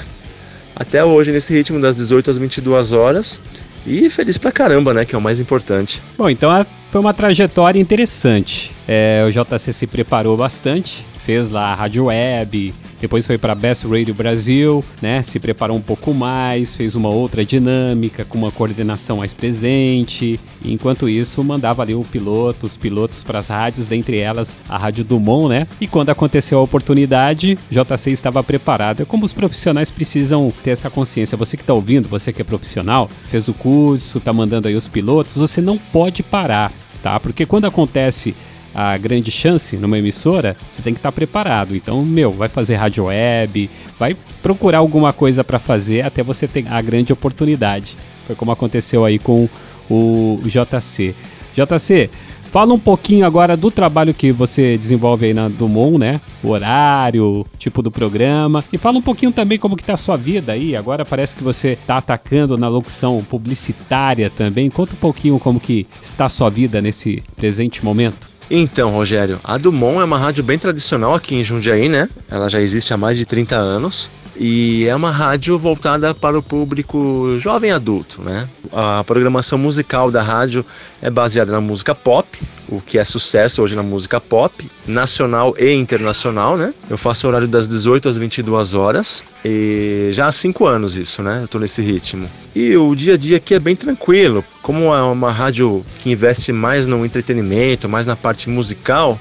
Até 0.74 1.04
hoje, 1.04 1.30
nesse 1.32 1.52
ritmo 1.52 1.80
das 1.80 1.96
18 1.96 2.30
às 2.30 2.38
22 2.38 2.92
horas. 2.92 3.40
E 3.86 4.08
feliz 4.10 4.38
pra 4.38 4.50
caramba, 4.52 4.94
né? 4.94 5.04
Que 5.04 5.14
é 5.14 5.18
o 5.18 5.20
mais 5.20 5.38
importante. 5.40 6.00
Bom, 6.16 6.28
então 6.30 6.50
a- 6.50 6.64
foi 6.90 7.00
uma 7.00 7.12
trajetória 7.12 7.78
interessante. 7.80 8.72
É, 8.86 9.24
o 9.26 9.30
JC 9.30 9.72
se 9.72 9.86
preparou 9.86 10.36
bastante, 10.36 11.04
fez 11.24 11.50
lá 11.50 11.72
a 11.72 11.74
rádio 11.74 12.04
web, 12.06 12.74
depois 13.02 13.26
foi 13.26 13.36
para 13.36 13.52
Best 13.52 13.84
Radio 13.84 14.14
Brasil, 14.14 14.84
né? 15.02 15.24
Se 15.24 15.40
preparou 15.40 15.76
um 15.76 15.80
pouco 15.80 16.14
mais, 16.14 16.76
fez 16.76 16.94
uma 16.94 17.08
outra 17.08 17.44
dinâmica 17.44 18.24
com 18.24 18.38
uma 18.38 18.52
coordenação 18.52 19.16
mais 19.16 19.34
presente. 19.34 20.38
E 20.64 20.72
enquanto 20.72 21.08
isso, 21.08 21.42
mandava 21.42 21.82
ali 21.82 21.96
o 21.96 22.04
piloto, 22.04 22.64
os 22.64 22.76
pilotos 22.76 23.24
para 23.24 23.40
as 23.40 23.48
rádios, 23.48 23.88
dentre 23.88 24.18
elas 24.18 24.56
a 24.68 24.78
Rádio 24.78 25.02
Dumont, 25.02 25.48
né? 25.48 25.66
E 25.80 25.88
quando 25.88 26.10
aconteceu 26.10 26.60
a 26.60 26.62
oportunidade, 26.62 27.58
JC 27.68 28.12
estava 28.12 28.40
preparado. 28.40 29.02
É 29.02 29.04
como 29.04 29.24
os 29.24 29.32
profissionais 29.32 29.90
precisam 29.90 30.52
ter 30.62 30.70
essa 30.70 30.88
consciência. 30.88 31.36
Você 31.36 31.56
que 31.56 31.64
está 31.64 31.74
ouvindo, 31.74 32.08
você 32.08 32.32
que 32.32 32.40
é 32.40 32.44
profissional, 32.44 33.10
fez 33.26 33.48
o 33.48 33.52
curso, 33.54 34.20
tá 34.20 34.32
mandando 34.32 34.68
aí 34.68 34.76
os 34.76 34.86
pilotos, 34.86 35.34
você 35.34 35.60
não 35.60 35.76
pode 35.76 36.22
parar, 36.22 36.72
tá? 37.02 37.18
Porque 37.18 37.46
quando 37.46 37.64
acontece 37.64 38.32
a 38.74 38.96
grande 38.96 39.30
chance 39.30 39.76
numa 39.76 39.98
emissora, 39.98 40.56
você 40.70 40.82
tem 40.82 40.92
que 40.92 40.98
estar 40.98 41.12
preparado. 41.12 41.76
Então, 41.76 42.04
meu, 42.04 42.30
vai 42.32 42.48
fazer 42.48 42.76
rádio 42.76 43.04
web, 43.04 43.70
vai 43.98 44.16
procurar 44.42 44.78
alguma 44.78 45.12
coisa 45.12 45.44
para 45.44 45.58
fazer 45.58 46.02
até 46.02 46.22
você 46.22 46.48
ter 46.48 46.66
a 46.68 46.80
grande 46.80 47.12
oportunidade. 47.12 47.96
Foi 48.26 48.36
como 48.36 48.52
aconteceu 48.52 49.04
aí 49.04 49.18
com 49.18 49.48
o 49.90 50.40
JC. 50.44 51.14
JC, 51.54 52.08
fala 52.46 52.72
um 52.72 52.78
pouquinho 52.78 53.26
agora 53.26 53.56
do 53.56 53.70
trabalho 53.70 54.14
que 54.14 54.32
você 54.32 54.78
desenvolve 54.78 55.26
aí 55.26 55.34
na 55.34 55.48
Dumont, 55.48 55.98
né? 55.98 56.20
O 56.42 56.48
horário, 56.48 57.46
tipo 57.58 57.82
do 57.82 57.90
programa. 57.90 58.64
E 58.72 58.78
fala 58.78 58.98
um 58.98 59.02
pouquinho 59.02 59.32
também 59.32 59.58
como 59.58 59.76
que 59.76 59.84
tá 59.84 59.94
a 59.94 59.98
sua 59.98 60.16
vida 60.16 60.52
aí. 60.52 60.74
Agora 60.74 61.04
parece 61.04 61.36
que 61.36 61.44
você 61.44 61.76
tá 61.86 61.98
atacando 61.98 62.56
na 62.56 62.68
locução 62.68 63.22
publicitária 63.28 64.30
também. 64.30 64.70
Conta 64.70 64.94
um 64.94 64.98
pouquinho 64.98 65.38
como 65.38 65.60
que 65.60 65.86
está 66.00 66.24
a 66.24 66.30
sua 66.30 66.48
vida 66.48 66.80
nesse 66.80 67.22
presente 67.36 67.84
momento. 67.84 68.31
Então, 68.50 68.90
Rogério, 68.90 69.40
a 69.42 69.56
Dumont 69.56 70.00
é 70.00 70.04
uma 70.04 70.18
rádio 70.18 70.44
bem 70.44 70.58
tradicional 70.58 71.14
aqui 71.14 71.34
em 71.34 71.44
Jundiaí, 71.44 71.88
né? 71.88 72.08
Ela 72.30 72.48
já 72.48 72.60
existe 72.60 72.92
há 72.92 72.96
mais 72.96 73.16
de 73.16 73.24
30 73.24 73.56
anos 73.56 74.10
e 74.36 74.86
é 74.86 74.94
uma 74.94 75.10
rádio 75.10 75.58
voltada 75.58 76.14
para 76.14 76.38
o 76.38 76.42
público 76.42 77.36
jovem 77.38 77.70
adulto, 77.70 78.22
né? 78.22 78.48
A 78.72 79.04
programação 79.04 79.58
musical 79.58 80.10
da 80.10 80.22
rádio 80.22 80.64
é 81.02 81.10
baseada 81.10 81.52
na 81.52 81.60
música 81.60 81.94
pop, 81.94 82.26
o 82.68 82.80
que 82.80 82.98
é 82.98 83.04
sucesso 83.04 83.62
hoje 83.62 83.76
na 83.76 83.82
música 83.82 84.20
pop, 84.20 84.70
nacional 84.86 85.54
e 85.58 85.70
internacional, 85.72 86.56
né? 86.56 86.72
Eu 86.88 86.96
faço 86.96 87.28
horário 87.28 87.46
das 87.46 87.68
18 87.68 88.08
às 88.08 88.16
22 88.16 88.72
horas 88.72 89.22
e 89.44 90.08
já 90.12 90.26
há 90.28 90.32
5 90.32 90.66
anos 90.66 90.96
isso, 90.96 91.22
né? 91.22 91.40
Eu 91.42 91.48
tô 91.48 91.58
nesse 91.58 91.82
ritmo. 91.82 92.28
E 92.54 92.74
o 92.76 92.94
dia 92.94 93.14
a 93.14 93.16
dia 93.18 93.36
aqui 93.36 93.54
é 93.54 93.60
bem 93.60 93.76
tranquilo, 93.76 94.42
como 94.62 94.94
é 94.94 95.02
uma 95.02 95.30
rádio 95.30 95.84
que 95.98 96.10
investe 96.10 96.52
mais 96.52 96.86
no 96.86 97.04
entretenimento, 97.04 97.88
mais 97.88 98.06
na 98.06 98.16
parte 98.16 98.48
musical, 98.48 99.18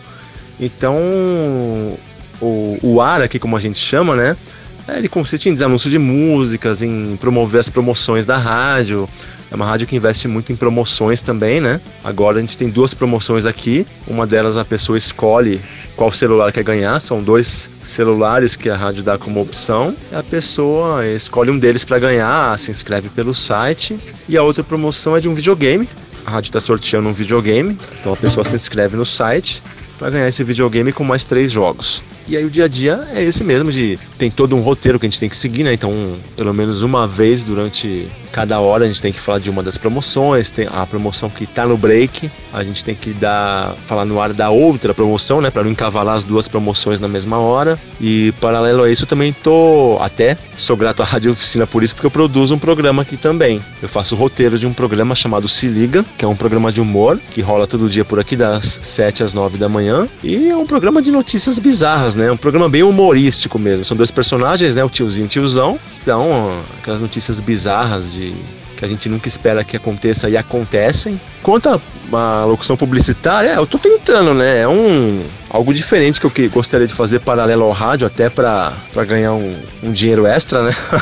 então 0.58 0.96
o, 2.42 2.78
o 2.82 3.02
ar 3.02 3.22
aqui, 3.22 3.38
como 3.38 3.58
a 3.58 3.60
gente 3.60 3.80
chama, 3.80 4.16
né? 4.16 4.38
É, 4.92 4.98
Ele 4.98 5.08
consiste 5.08 5.50
em 5.50 5.64
anúncio 5.64 5.90
de 5.90 5.98
músicas, 5.98 6.82
em 6.82 7.16
promover 7.16 7.60
as 7.60 7.70
promoções 7.70 8.26
da 8.26 8.38
rádio. 8.38 9.08
É 9.50 9.56
uma 9.56 9.66
rádio 9.66 9.88
que 9.88 9.96
investe 9.96 10.28
muito 10.28 10.52
em 10.52 10.56
promoções 10.56 11.22
também, 11.22 11.60
né? 11.60 11.80
Agora 12.04 12.38
a 12.38 12.42
gente 12.42 12.58
tem 12.58 12.70
duas 12.70 12.94
promoções 12.94 13.46
aqui. 13.46 13.86
Uma 14.08 14.28
delas 14.28 14.58
a 14.58 14.66
pessoa 14.66 14.98
escolhe 14.98 15.62
qual 15.96 16.12
celular 16.12 16.52
quer 16.52 16.64
ganhar. 16.64 17.00
São 17.00 17.22
dois 17.22 17.70
celulares 17.84 18.56
que 18.56 18.70
a 18.70 18.76
rádio 18.76 19.04
dá 19.04 19.18
como 19.18 19.42
opção. 19.42 19.96
A 20.12 20.24
pessoa 20.24 21.06
escolhe 21.06 21.52
um 21.52 21.60
deles 21.60 21.84
para 21.84 22.00
ganhar, 22.00 22.58
se 22.60 22.72
inscreve 22.72 23.10
pelo 23.10 23.34
site. 23.34 24.00
E 24.28 24.38
a 24.38 24.44
outra 24.44 24.64
promoção 24.64 25.16
é 25.16 25.20
de 25.20 25.30
um 25.30 25.36
videogame. 25.36 25.88
A 26.26 26.32
rádio 26.32 26.50
está 26.50 26.60
sorteando 26.60 27.10
um 27.10 27.14
videogame. 27.14 27.78
Então 28.00 28.14
a 28.14 28.18
pessoa 28.18 28.44
se 28.44 28.56
inscreve 28.56 28.96
no 28.96 29.06
site 29.06 29.62
para 29.98 30.10
ganhar 30.10 30.28
esse 30.28 30.44
videogame 30.44 30.92
com 30.92 31.04
mais 31.04 31.26
três 31.26 31.52
jogos. 31.52 32.04
E 32.32 32.38
aí 32.38 32.46
o 32.46 32.50
dia 32.50 32.64
a 32.64 32.68
dia 32.70 33.06
é 33.14 33.22
esse 33.22 33.44
mesmo 33.44 33.70
de 33.70 34.00
tem 34.18 34.32
todo 34.32 34.56
um 34.56 34.62
roteiro 34.62 34.98
que 34.98 35.06
a 35.06 35.10
gente 35.10 35.20
tem 35.20 35.28
que 35.28 35.36
seguir, 35.36 35.66
né? 35.66 35.74
Então, 35.74 36.16
pelo 36.38 36.54
menos 36.54 36.82
uma 36.82 37.06
vez 37.06 37.44
durante 37.44 38.08
cada 38.32 38.58
hora 38.62 38.86
a 38.86 38.88
gente 38.88 39.02
tem 39.02 39.12
que 39.12 39.20
falar 39.20 39.40
de 39.40 39.50
uma 39.50 39.62
das 39.62 39.78
promoções, 39.78 40.50
tem 40.50 40.66
a 40.72 40.86
promoção 40.86 41.30
que 41.30 41.46
tá 41.46 41.66
no 41.66 41.76
break, 41.76 42.32
a 42.54 42.64
gente 42.64 42.86
tem 42.86 42.96
que 42.96 43.14
dar 43.14 43.76
falar 43.86 44.06
no 44.06 44.22
ar 44.22 44.32
da 44.32 44.50
outra 44.50 44.94
promoção, 44.94 45.42
né, 45.42 45.50
para 45.50 45.64
não 45.64 45.72
encavalar 45.72 46.16
as 46.16 46.24
duas 46.24 46.48
promoções 46.48 47.02
na 47.02 47.08
mesma 47.10 47.38
hora. 47.40 47.78
E 48.00 48.32
paralelo 48.40 48.84
a 48.84 48.90
isso, 48.90 49.04
eu 49.04 49.08
também 49.08 49.34
tô 49.34 49.98
até 50.00 50.38
sou 50.56 50.78
grato 50.78 51.02
à 51.02 51.06
Rádio 51.06 51.32
Oficina 51.32 51.68
por 51.68 51.84
isso, 51.84 51.94
porque 51.94 52.06
eu 52.06 52.12
produzo 52.12 52.56
um 52.56 52.60
programa 52.60 53.02
aqui 53.02 53.18
também. 53.18 53.62
Eu 53.82 53.90
faço 53.90 54.16
o 54.16 54.18
roteiro 54.18 54.58
de 54.58 54.66
um 54.66 54.74
programa 54.74 55.16
chamado 55.16 55.48
Se 55.48 55.68
Liga, 55.68 56.06
que 56.18 56.24
é 56.24 56.28
um 56.28 56.36
programa 56.36 56.72
de 56.72 56.80
humor 56.80 57.20
que 57.32 57.42
rola 57.42 57.68
todo 57.68 57.90
dia 57.90 58.06
por 58.06 58.20
aqui 58.20 58.36
das 58.38 58.80
7 58.84 59.24
às 59.24 59.34
9 59.34 59.58
da 59.58 59.68
manhã, 59.68 60.08
e 60.24 60.50
é 60.50 60.56
um 60.56 60.66
programa 60.66 61.02
de 61.02 61.12
notícias 61.12 61.60
bizarras, 61.60 62.16
né? 62.16 62.21
Um 62.30 62.36
programa 62.38 62.68
bem 62.68 62.84
humorístico 62.84 63.58
mesmo. 63.58 63.86
São 63.86 63.96
dois 63.96 64.12
personagens, 64.12 64.76
né, 64.76 64.84
o 64.84 64.90
tiozinho 64.90 65.24
e 65.24 65.28
o 65.28 65.30
tiozão. 65.30 65.80
Então, 66.02 66.60
aquelas 66.82 67.00
notícias 67.00 67.40
bizarras 67.40 68.12
de 68.12 68.34
que 68.76 68.84
a 68.84 68.88
gente 68.88 69.08
nunca 69.08 69.28
espera 69.28 69.64
que 69.64 69.78
aconteça 69.78 70.28
e 70.30 70.36
acontecem. 70.36 71.20
Quanto 71.42 71.70
à 71.70 71.80
à 72.14 72.44
locução 72.44 72.76
publicitária, 72.76 73.52
é, 73.52 73.58
eu 73.58 73.66
tô 73.66 73.78
tentando, 73.78 74.34
né? 74.34 74.60
É 74.60 74.68
um 74.68 75.24
algo 75.50 75.74
diferente 75.74 76.20
que 76.20 76.26
eu 76.26 76.32
que- 76.32 76.50
gostaria 76.50 76.86
de 76.86 76.94
fazer 76.94 77.20
paralelo 77.20 77.64
ao 77.64 77.72
rádio, 77.72 78.06
até 78.06 78.30
para 78.30 78.74
ganhar 79.08 79.32
um, 79.32 79.56
um 79.82 79.94
dinheiro 79.94 80.26
extra, 80.28 80.62
né? 80.62 80.76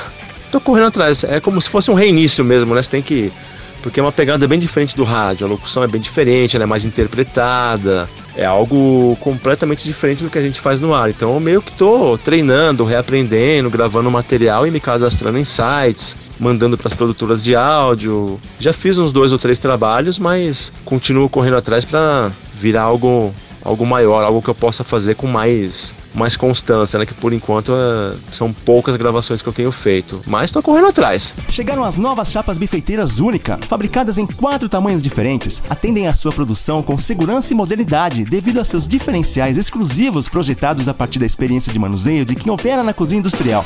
tô 0.51 0.61
correndo 0.61 0.85
atrás. 0.87 1.23
É 1.23 1.39
como 1.39 1.59
se 1.59 1.67
fosse 1.67 1.89
um 1.89 1.95
reinício 1.95 2.45
mesmo, 2.45 2.75
né? 2.75 2.81
Você 2.83 2.91
tem 2.91 3.01
que 3.01 3.31
porque 3.81 3.99
é 3.99 4.03
uma 4.03 4.11
pegada 4.11 4.47
bem 4.47 4.59
diferente 4.59 4.95
do 4.95 5.03
rádio. 5.03 5.45
A 5.45 5.49
locução 5.49 5.83
é 5.83 5.87
bem 5.87 5.99
diferente, 5.99 6.55
ela 6.55 6.63
é 6.63 6.67
mais 6.67 6.85
interpretada. 6.85 8.09
É 8.35 8.45
algo 8.45 9.17
completamente 9.19 9.83
diferente 9.83 10.23
do 10.23 10.29
que 10.29 10.37
a 10.37 10.41
gente 10.41 10.61
faz 10.61 10.79
no 10.79 10.93
ar. 10.93 11.09
Então 11.09 11.33
eu 11.33 11.39
meio 11.39 11.61
que 11.61 11.71
tô 11.73 12.17
treinando, 12.17 12.85
reaprendendo, 12.85 13.69
gravando 13.69 14.09
material 14.09 14.65
e 14.65 14.71
me 14.71 14.79
cadastrando 14.79 15.37
em 15.37 15.45
sites, 15.45 16.15
mandando 16.39 16.77
para 16.77 16.87
as 16.87 16.93
produtoras 16.93 17.43
de 17.43 17.55
áudio. 17.55 18.39
Já 18.59 18.71
fiz 18.71 18.97
uns 18.97 19.11
dois 19.11 19.31
ou 19.31 19.39
três 19.39 19.59
trabalhos, 19.59 20.19
mas 20.19 20.71
continuo 20.85 21.27
correndo 21.27 21.57
atrás 21.57 21.83
para 21.83 22.31
virar 22.53 22.83
algo 22.83 23.33
algo 23.63 23.85
maior, 23.85 24.23
algo 24.23 24.41
que 24.41 24.49
eu 24.49 24.55
possa 24.55 24.83
fazer 24.83 25.15
com 25.15 25.27
mais 25.27 25.93
mais 26.13 26.35
constância, 26.35 26.97
né? 26.97 27.05
Que 27.05 27.13
por 27.13 27.33
enquanto 27.33 27.71
é, 27.71 28.17
são 28.31 28.51
poucas 28.51 28.95
gravações 28.95 29.41
que 29.41 29.47
eu 29.47 29.53
tenho 29.53 29.71
feito, 29.71 30.21
mas 30.25 30.51
tô 30.51 30.61
correndo 30.61 30.87
atrás. 30.87 31.35
Chegaram 31.47 31.83
as 31.83 31.97
novas 31.97 32.31
chapas 32.31 32.57
bifeiteiras 32.57 33.19
Única, 33.19 33.59
fabricadas 33.61 34.17
em 34.17 34.25
quatro 34.25 34.67
tamanhos 34.67 35.03
diferentes, 35.03 35.61
atendem 35.69 36.07
à 36.07 36.13
sua 36.13 36.31
produção 36.31 36.81
com 36.81 36.97
segurança 36.97 37.53
e 37.53 37.55
modernidade 37.55 38.25
devido 38.25 38.59
a 38.59 38.65
seus 38.65 38.87
diferenciais 38.87 39.57
exclusivos 39.57 40.27
projetados 40.27 40.87
a 40.89 40.93
partir 40.93 41.19
da 41.19 41.25
experiência 41.25 41.71
de 41.71 41.79
manuseio 41.79 42.25
de 42.25 42.35
quem 42.35 42.51
opera 42.51 42.83
na 42.83 42.93
cozinha 42.93 43.19
industrial. 43.19 43.65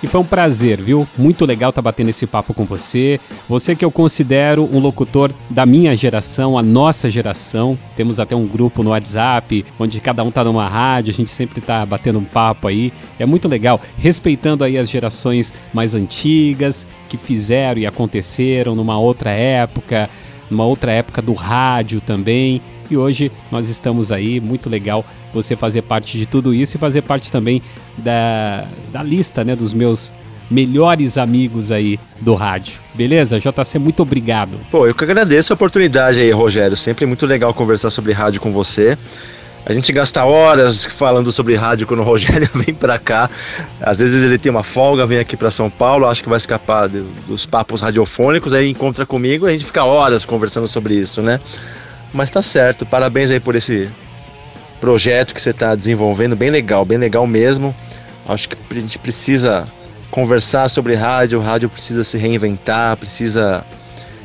E 0.00 0.06
foi 0.06 0.20
um 0.20 0.24
prazer, 0.24 0.80
viu? 0.80 1.06
Muito 1.16 1.44
legal 1.44 1.70
estar 1.70 1.82
batendo 1.82 2.10
esse 2.10 2.24
papo 2.24 2.54
com 2.54 2.64
você. 2.64 3.18
Você 3.48 3.74
que 3.74 3.84
eu 3.84 3.90
considero 3.90 4.68
um 4.72 4.78
locutor 4.78 5.32
da 5.50 5.66
minha 5.66 5.96
geração, 5.96 6.56
a 6.56 6.62
nossa 6.62 7.10
geração. 7.10 7.76
Temos 7.96 8.20
até 8.20 8.36
um 8.36 8.46
grupo 8.46 8.84
no 8.84 8.90
WhatsApp, 8.90 9.66
onde 9.78 10.00
cada 10.00 10.22
um 10.22 10.30
tá 10.30 10.44
numa 10.44 10.68
rádio, 10.68 11.10
a 11.10 11.14
gente 11.14 11.30
sempre 11.30 11.60
tá 11.60 11.84
batendo 11.84 12.20
um 12.20 12.24
papo 12.24 12.68
aí. 12.68 12.92
É 13.18 13.26
muito 13.26 13.48
legal, 13.48 13.80
respeitando 13.98 14.62
aí 14.62 14.78
as 14.78 14.88
gerações 14.88 15.52
mais 15.74 15.94
antigas, 15.94 16.86
que 17.08 17.16
fizeram 17.16 17.80
e 17.80 17.86
aconteceram 17.86 18.76
numa 18.76 18.98
outra 19.00 19.30
época, 19.30 20.08
numa 20.48 20.64
outra 20.64 20.92
época 20.92 21.20
do 21.20 21.32
rádio 21.32 22.00
também. 22.00 22.62
E 22.90 22.96
hoje 22.96 23.30
nós 23.50 23.68
estamos 23.68 24.10
aí, 24.10 24.40
muito 24.40 24.68
legal 24.70 25.04
você 25.32 25.54
fazer 25.54 25.82
parte 25.82 26.16
de 26.16 26.26
tudo 26.26 26.54
isso 26.54 26.76
e 26.76 26.80
fazer 26.80 27.02
parte 27.02 27.30
também 27.30 27.62
da, 27.98 28.64
da 28.92 29.02
lista 29.02 29.44
né, 29.44 29.54
dos 29.54 29.74
meus 29.74 30.12
melhores 30.50 31.18
amigos 31.18 31.70
aí 31.70 31.98
do 32.20 32.34
rádio. 32.34 32.78
Beleza? 32.94 33.38
JC, 33.38 33.78
muito 33.78 34.02
obrigado. 34.02 34.52
Pô, 34.70 34.86
eu 34.86 34.94
que 34.94 35.04
agradeço 35.04 35.52
a 35.52 35.54
oportunidade 35.54 36.20
aí, 36.20 36.30
Rogério. 36.30 36.76
Sempre 36.76 37.04
muito 37.06 37.26
legal 37.26 37.52
conversar 37.52 37.90
sobre 37.90 38.12
rádio 38.12 38.40
com 38.40 38.50
você. 38.50 38.96
A 39.66 39.72
gente 39.74 39.92
gasta 39.92 40.24
horas 40.24 40.86
falando 40.86 41.30
sobre 41.30 41.54
rádio 41.54 41.86
quando 41.86 42.00
o 42.00 42.02
Rogério 42.02 42.48
vem 42.54 42.74
pra 42.74 42.98
cá. 42.98 43.28
Às 43.80 43.98
vezes 43.98 44.24
ele 44.24 44.38
tem 44.38 44.50
uma 44.50 44.62
folga, 44.62 45.04
vem 45.04 45.18
aqui 45.18 45.36
pra 45.36 45.50
São 45.50 45.68
Paulo, 45.68 46.06
acho 46.06 46.22
que 46.22 46.28
vai 46.28 46.38
escapar 46.38 46.88
dos 46.88 47.44
papos 47.44 47.82
radiofônicos, 47.82 48.54
aí 48.54 48.70
encontra 48.70 49.04
comigo 49.04 49.46
e 49.46 49.50
a 49.50 49.52
gente 49.52 49.66
fica 49.66 49.84
horas 49.84 50.24
conversando 50.24 50.66
sobre 50.66 50.94
isso, 50.94 51.20
né? 51.20 51.38
Mas 52.12 52.30
tá 52.30 52.42
certo, 52.42 52.86
parabéns 52.86 53.30
aí 53.30 53.40
por 53.40 53.54
esse 53.54 53.88
projeto 54.80 55.34
que 55.34 55.42
você 55.42 55.50
está 55.50 55.74
desenvolvendo, 55.74 56.36
bem 56.36 56.50
legal, 56.50 56.84
bem 56.84 56.98
legal 56.98 57.26
mesmo. 57.26 57.74
Acho 58.26 58.48
que 58.48 58.56
a 58.70 58.80
gente 58.80 58.98
precisa 58.98 59.66
conversar 60.10 60.68
sobre 60.68 60.94
rádio, 60.94 61.38
o 61.38 61.42
rádio 61.42 61.68
precisa 61.68 62.04
se 62.04 62.16
reinventar, 62.16 62.96
precisa 62.96 63.64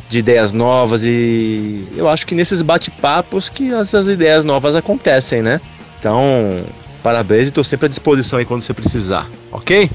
de 0.10 0.20
ideias 0.20 0.54
novas 0.54 1.04
e 1.04 1.88
eu 1.96 2.08
acho 2.08 2.26
que 2.28 2.36
nesses 2.36 2.62
bate-papos 2.62 3.50
que 3.50 3.74
essas 3.74 4.08
ideias 4.08 4.44
novas 4.44 4.76
acontecem, 4.76 5.42
né? 5.42 5.60
Então, 6.00 6.64
parabéns 7.02 7.48
e 7.48 7.50
estou 7.50 7.64
sempre 7.64 7.88
à 7.88 7.90
disposição 7.90 8.38
aí 8.40 8.46
quando 8.46 8.62
você 8.62 8.74
precisar, 8.74 9.28
ok? 9.52 9.90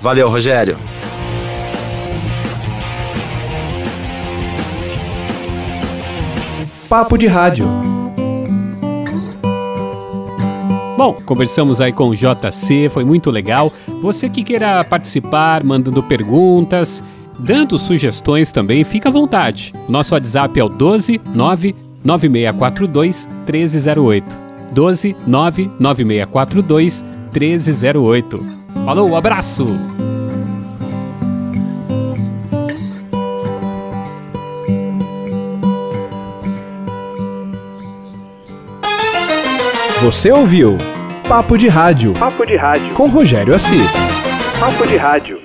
Valeu, 0.00 0.28
Rogério. 0.28 0.76
Papo 6.90 7.16
de 7.16 7.28
Rádio. 7.28 7.66
Bom, 10.98 11.14
conversamos 11.24 11.80
aí 11.80 11.92
com 11.92 12.08
o 12.08 12.16
JC, 12.16 12.88
foi 12.88 13.04
muito 13.04 13.30
legal. 13.30 13.72
Você 14.02 14.28
que 14.28 14.42
queira 14.42 14.82
participar, 14.82 15.62
mandando 15.62 16.02
perguntas, 16.02 17.04
dando 17.38 17.78
sugestões 17.78 18.50
também, 18.50 18.82
fica 18.82 19.08
à 19.08 19.12
vontade. 19.12 19.72
Nosso 19.88 20.14
WhatsApp 20.14 20.58
é 20.58 20.64
o 20.64 20.68
12 20.68 21.20
9 21.32 21.76
9642 22.02 23.28
1308. 23.46 24.40
12 24.72 25.16
9 25.24 25.70
9642 25.78 27.04
1308. 27.32 28.46
Falou, 28.84 29.14
abraço! 29.14 29.64
Você 40.02 40.30
ouviu 40.30 40.78
Papo 41.28 41.56
de 41.58 41.68
Rádio 41.68 42.14
Papo 42.14 42.46
de 42.46 42.56
Rádio. 42.56 42.94
com 42.94 43.06
Rogério 43.08 43.54
Assis. 43.54 43.92
Papo 44.58 44.86
de 44.86 44.96
Rádio. 44.96 45.40